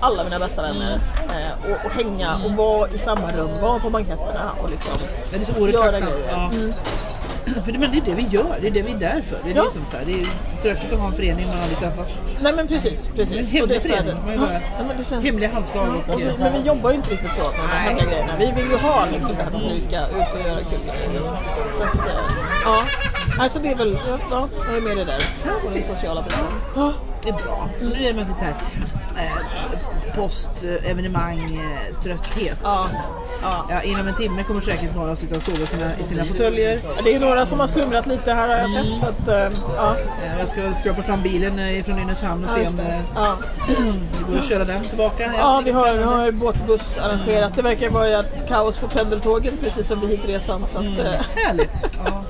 [0.00, 3.90] alla mina bästa vänner eh, och, och hänga och vara i samma rum, vara på
[3.90, 4.92] banketterna och liksom
[5.30, 6.08] Det är så göra tacksam.
[6.08, 6.28] grejer.
[6.30, 6.50] Ja.
[6.52, 6.72] Mm.
[7.64, 9.36] För det, men det är det vi gör, det är det vi är där för.
[9.44, 9.64] Det är, Ja.
[9.64, 10.26] det som, så här, det är
[10.62, 12.08] tråkigt att ha en förening man aldrig träffas.
[12.40, 13.32] Nej men precis, precis.
[13.32, 14.14] En Och hemlig det förening.
[14.26, 16.14] Man Ja, ja, men det känns- Hemliga handslag och...
[16.14, 18.32] Och vi, men vi jobbar ju inte riktigt så med de här grejerna.
[18.38, 20.78] Vi vill ju ha liksom det här publika, ut och göra kul
[21.08, 21.22] grejer.
[21.78, 22.12] Så att, eh,
[22.64, 22.82] ja.
[23.38, 25.20] Alltså det är väl, ja, ja jag är med i det där.
[25.64, 26.38] Och den sociala biten.
[26.76, 26.92] Ja,
[27.22, 27.68] det är bra.
[27.80, 28.54] Nu är man lite så här
[30.16, 30.50] post,
[30.84, 32.58] evenemang, eh, trötthet.
[32.62, 32.86] Ja.
[33.70, 33.82] Ja.
[33.82, 36.78] inom en timme kommer säkert några att sitta och sova i sina, i sina fåtöljer.
[36.84, 38.98] Ja, Det är några som har slumrat lite här har jag Mm.
[38.98, 39.00] sett.
[39.00, 39.96] Så att, eh, ja.
[40.24, 43.02] Eh, Jag ska skrapa fram bilen från Nynäshamn och Ja, se om det.
[43.14, 43.36] Ja.
[43.68, 45.32] det går att köra den tillbaka.
[45.38, 47.52] Ja, vi har, vi har båtbuss arrangerat.
[47.56, 50.66] Det verkar vara kaos på pendeltågen precis som vid hitresan.
[50.72, 51.12] Så att, eh,
[51.46, 51.82] Härligt!
[52.04, 52.24] Ja.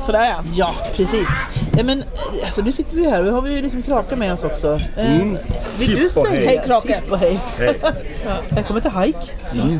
[0.00, 0.42] Sådär ja.
[0.54, 1.28] Ja, precis.
[1.76, 2.06] Ja, men, eh,
[2.46, 4.80] alltså, nu sitter vi här och nu har vi ju liksom Krake med oss också.
[4.96, 5.38] Eh, Mm.
[5.78, 6.26] Vill du säga...
[6.28, 6.46] hej.
[6.46, 7.00] Hej, Krake.
[7.10, 7.38] Och hej.
[7.58, 7.74] Hej.
[8.26, 9.18] ja, välkommen till Hike.
[9.52, 9.78] Mm.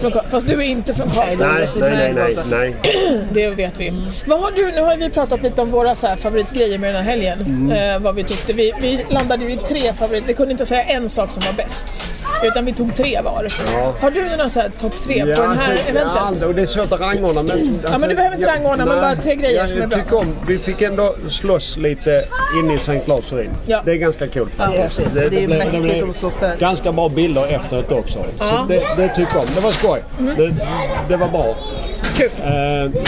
[0.00, 1.46] Från, Ka- fast du är inte från Karlstad.
[1.46, 2.74] Nej, nej, nej, nej, nej.
[3.32, 3.92] Det vet vi.
[4.26, 7.04] Vad har du, nu har vi pratat lite om våra så här favoritgrejer med den
[7.04, 7.40] här helgen.
[7.40, 7.94] Mm.
[7.94, 8.52] Eh, vad vi tyckte.
[8.52, 10.26] Vi, vi landade ju i tre favoriter.
[10.26, 12.04] Vi kunde inte säga en sak som var bäst.
[12.44, 13.46] Utan vi tog tre var.
[13.72, 13.94] Ja.
[14.00, 16.40] Har du några så här topp tre på det här alltså, eventet?
[16.42, 17.42] Ja, och det är svårt att rangordna.
[17.42, 17.50] Men,
[17.82, 20.18] alltså, men du behöver inte rangordna, men bara tre grejer som är bra.
[20.18, 22.24] om, vi fick ändå slåss lite
[22.62, 23.00] inne i St.
[23.04, 23.50] Claes Urin.
[23.66, 23.82] Ja.
[23.84, 25.14] Det är ganska kul Ja, det faktiskt.
[25.30, 26.56] Det är mäktigt att slåss där.
[26.56, 28.18] Ganska bra bilder efteråt också.
[28.38, 28.44] Ja.
[28.48, 29.50] Så det, det tycker jag om.
[29.54, 30.02] Det var skoj.
[30.18, 30.36] Mm.
[30.36, 30.54] Det,
[31.08, 31.54] det var bra.
[32.16, 32.30] Kul.
[32.42, 33.02] Eh,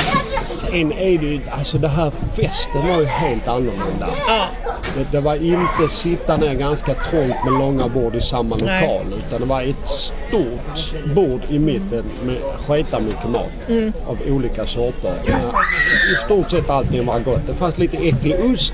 [0.44, 4.08] sen är det ju, alltså det här festen var ju helt annorlunda.
[4.28, 4.44] Ja.
[4.96, 8.82] Det, det var inte sitta ner ganska trångt med långa bord i samma Nej.
[8.82, 9.06] lokal.
[9.26, 12.36] Utan det var ett stort bord i mitten med
[12.66, 13.68] sketa mycket mat.
[13.68, 13.92] Mm.
[14.06, 15.12] Av olika sorter.
[15.26, 15.34] Eh,
[16.12, 17.46] I stort sett allting var gott.
[17.46, 18.72] Det fanns lite äcklig ost.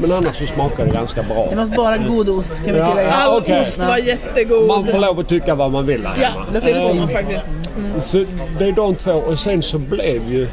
[0.00, 1.46] Men annars så smakade det ganska bra.
[1.50, 3.08] Det fanns bara god ost kan vi Ja, tillägga.
[3.08, 3.60] ja, All okej.
[3.60, 4.66] ost var jättegod.
[4.66, 6.46] Man får lov att tycka vad man vill Ja, hemma.
[6.52, 7.46] det får man faktiskt.
[7.76, 8.02] Mm.
[8.02, 8.24] Så
[8.58, 10.46] det är de två och sen så blev ju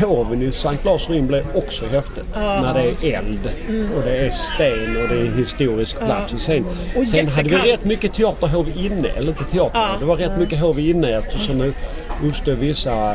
[0.00, 2.24] hoven i Sankt Lars Ring blev också häftigt.
[2.34, 2.60] Ja.
[2.62, 2.80] När det
[3.12, 3.88] är eld Mm.
[3.96, 6.06] och det är sten och det är historisk Ja.
[6.06, 6.32] plats.
[6.32, 6.64] Och sen,
[6.96, 9.08] Och sen hade vi rätt mycket teaterhov inne.
[9.08, 9.86] Eller inte teater, Ja.
[9.98, 10.38] det var rätt Ja.
[10.40, 11.72] mycket hov inne eftersom det
[12.28, 13.14] uppstod vissa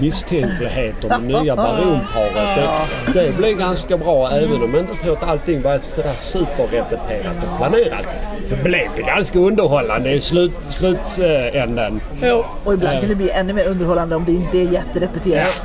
[0.00, 2.68] misstänkligheter med nya baronparet.
[3.14, 7.36] Det, det blev ganska bra även om jag inte tror att allting var sådär superrepeterat
[7.36, 8.06] och planerat.
[8.44, 12.00] Så blev det ganska underhållande i slut, slutänden.
[12.22, 12.44] Jo.
[12.64, 15.62] Och ibland kan det bli ännu mer underhållande om det inte är jätterepeterat.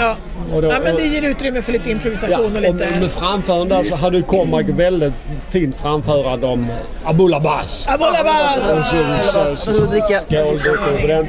[0.00, 0.16] Ja.
[0.54, 3.00] Och då- ja, men det ger utrymme för lite improvisation och Och lite...
[3.00, 5.14] med framförande där så hade Cormac väldigt
[5.50, 6.66] fint framförande om
[7.04, 7.86] Abulabas.
[7.88, 8.56] Abolabas!
[8.56, 9.38] Och så- så-
[9.70, 10.20] Varsågod dricka.
[10.20, 11.26] Skål, dricker på den.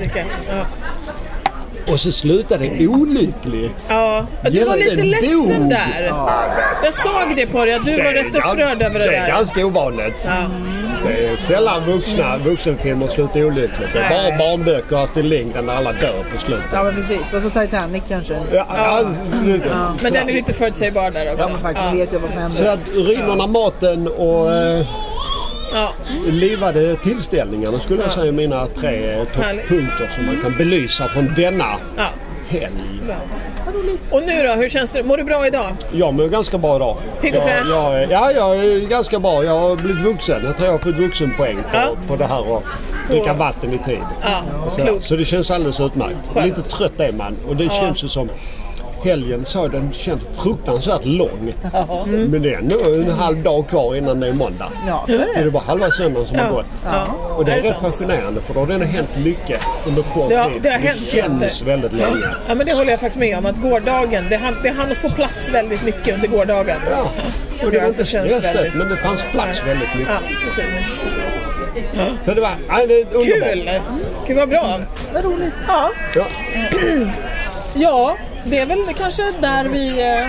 [0.48, 0.66] Ja.
[1.92, 3.72] Och så slutade det olyckligt.
[3.88, 5.70] Ja, du var lite ledsen dog.
[5.70, 6.14] där.
[6.84, 9.28] Jag såg det på dig att du var rätt upprörd över det Det är där.
[9.28, 10.16] ganska ovanligt.
[10.26, 10.46] Ja.
[11.08, 13.94] Det är sällan vuxna vuxenfilmer slutar olyckligt.
[13.94, 16.66] Det är bara barnböcker och Astrid Lindgren där alla dör på slutet.
[16.74, 18.34] Ja men precis, och så Titanic kanske.
[18.54, 19.04] Ja, ja.
[20.02, 21.46] Men den är lite förutsägbar där också.
[21.48, 22.74] Ja men faktiskt, vi vet ju vad som Så händer.
[22.74, 24.86] att urinerna, maten och eh,
[25.74, 25.90] Ja.
[26.26, 31.66] livade tillställningarna skulle jag säga är mina tre topppunkter som man kan belysa från denna
[31.98, 32.06] Ja.
[32.48, 32.74] helg.
[34.12, 35.04] Och nu då, hur känns det?
[35.04, 35.66] Mår du bra idag?
[35.92, 36.98] Jag mår ganska bra idag.
[37.22, 37.68] Pigg och Jag- fräsch?
[37.70, 39.44] jag är- Ja, jag är ganska bra.
[39.44, 40.42] Jag har blivit vuxen.
[40.46, 42.64] Jag tror jag har fått vuxenpoäng på, på det här och
[43.10, 44.00] dricka vatten i tid.
[44.22, 46.16] Ja, så, så det känns alldeles utmärkt.
[46.34, 46.46] Skönt.
[46.46, 47.70] Lite trött är man och det Ja.
[47.82, 48.30] känns ju som
[49.06, 51.54] Helgen så den känns fruktansvärt lång.
[52.08, 52.22] Mm.
[52.32, 54.72] Men det är ändå en halv dag kvar innan det är måndag.
[54.88, 55.26] Ja, så är det.
[55.38, 56.44] Så det var halva söndagen som Ja.
[56.44, 56.66] har gått.
[56.86, 57.06] Ja.
[57.38, 60.02] Och det är, Är det rätt fascinerande för då har det ändå hänt mycket under
[60.04, 60.62] kort Det tid.
[60.62, 62.26] det har hänt känns jätte- väldigt länge.
[62.48, 65.10] Ja men det håller jag faktiskt med om att gårdagen, det hann, det hann få
[65.10, 66.78] plats väldigt mycket under gårdagen.
[66.92, 67.02] Ja,
[67.66, 68.76] och det var det inte känns stressigt väldigt...
[68.76, 70.14] men det fanns plats väldigt mycket.
[70.14, 71.00] Ja, precis.
[71.04, 71.54] precis.
[72.26, 73.54] Så det var, nej, det är underbart.
[73.54, 73.70] Kul!
[74.28, 74.80] Gud vad bra.
[75.14, 75.54] Vad roligt.
[75.68, 75.92] Ja.
[76.16, 76.26] Ja.
[77.76, 78.16] ja,
[78.46, 80.02] det är väl kanske där vi...
[80.02, 80.28] eh,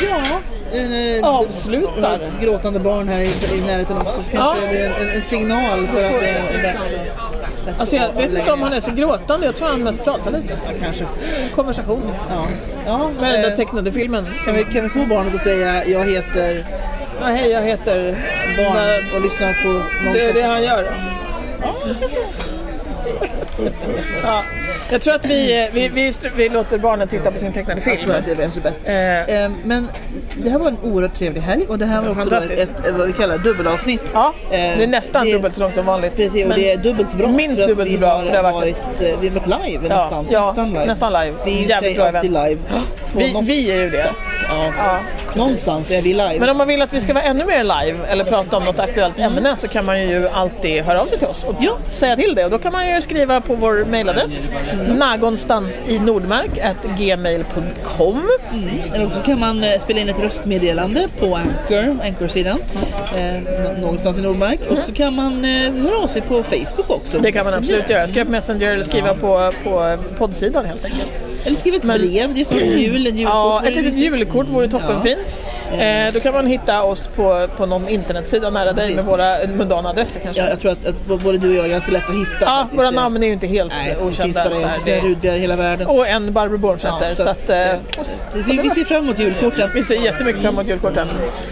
[0.00, 2.20] Ja, Avslutar.
[2.42, 3.24] Gråtande barn här i,
[3.58, 4.22] i närheten också.
[4.22, 4.72] Så kanske Ja.
[4.72, 8.52] det är en, en, signal för att det är dags att- Alltså jag vet inte
[8.52, 10.58] om han är så gråtande, jag tror han mest pratar lite.
[10.66, 11.04] Ja, kanske.
[11.54, 12.02] Konversation.
[12.30, 12.46] Ja.
[12.86, 14.26] ja Med den där eh, tecknade filmen.
[14.44, 16.64] Kan vi, kan vi få barnet att säga jag heter
[17.20, 18.16] Ja, hej, jag heter...
[18.56, 19.82] barn och lyssna på
[20.12, 20.92] Det är det han gör.
[21.62, 21.74] Ja.
[24.90, 27.96] Jag tror att vi, vi, vi, vi låter barnen titta på sin tecknade film.
[27.96, 28.80] Jag tror att det är bäst.
[28.84, 29.88] Eh, men
[30.42, 33.12] det här var en oerhört trevlig helg och det här var också ett, vad vi
[33.12, 34.02] kallar dubbelavsnitt.
[34.14, 36.16] Ja, Eh, det är nästan dubbelt så långt som vanligt.
[36.16, 37.28] Precis, och det är dubbelt så bra.
[37.28, 39.86] minst dubbelt så bra, har för det har varit- varit, eh, vi har varit live
[39.88, 40.26] Ja, nästan.
[40.30, 40.86] ja, nästan live.
[40.86, 41.34] nästan live.
[41.44, 42.24] Vi är Jävligt bra event.
[42.24, 42.56] live.
[43.16, 43.96] Vi, vi är ju det.
[43.96, 44.14] sätt.
[44.50, 44.98] Ja.
[45.34, 46.36] Någonstans är vi live.
[46.40, 48.78] Men om man vill att vi ska vara ännu mer live eller prata om något
[48.78, 51.54] aktuellt ämne så kan man ju alltid höra av sig till oss och
[51.94, 52.44] säga till det.
[52.44, 54.32] Och då kan man ju skriva på vår mailadress
[54.88, 56.50] någonstans i Nordmark
[56.98, 58.28] gmail.com.
[58.52, 58.68] Mm.
[58.94, 62.58] Eller också kan man eh, spela in ett röstmeddelande på Anchor, Anchor-sidan,
[63.16, 64.60] eh, nå- någonstans i Nordmark.
[64.70, 67.18] Och så kan man eh, höra av sig på Facebook också.
[67.18, 68.06] Det kan man absolut göra.
[68.08, 71.24] Skriva på Messenger eller skriva på, på poddsidan helt enkelt.
[71.44, 73.34] Eller skriva ett brev, det står jul, en julkort.
[73.34, 75.38] Ja, ett litet julkort vore toppenfint.
[75.78, 79.88] Eh, då kan man hitta oss på, på någon internetsida nära dig med våra mundana
[79.88, 80.42] adresser kanske.
[80.42, 82.30] Ja, jag tror att, att både du och jag är ganska lätt att hitta.
[82.40, 82.78] Ja, faktiskt.
[82.78, 84.44] våra namn är ju inte helt Nej, det finns okända.
[84.44, 85.86] bara en Kristina Rudberg i hela världen.
[85.86, 87.08] Och en Barbro Bornsäter.
[87.08, 87.72] Ja, så så att, eh,
[88.34, 89.70] Vi, vi ser fram emot julkorten.
[89.74, 91.08] Vi ser jättemycket fram emot julkorten.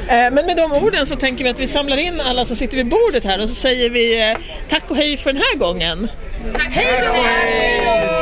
[0.08, 2.76] Eh, men med de orden så tänker vi att vi samlar in alla som sitter
[2.76, 4.36] vid bordet här och så säger vi eh,
[4.68, 6.08] tack och hej för den här gången.
[6.70, 8.17] Hej då!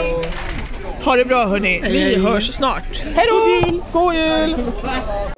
[1.07, 3.05] Ha det bra hörni, vi hörs snart.
[3.15, 3.39] Hej då!
[3.39, 3.83] God jul!
[3.93, 5.36] God jul!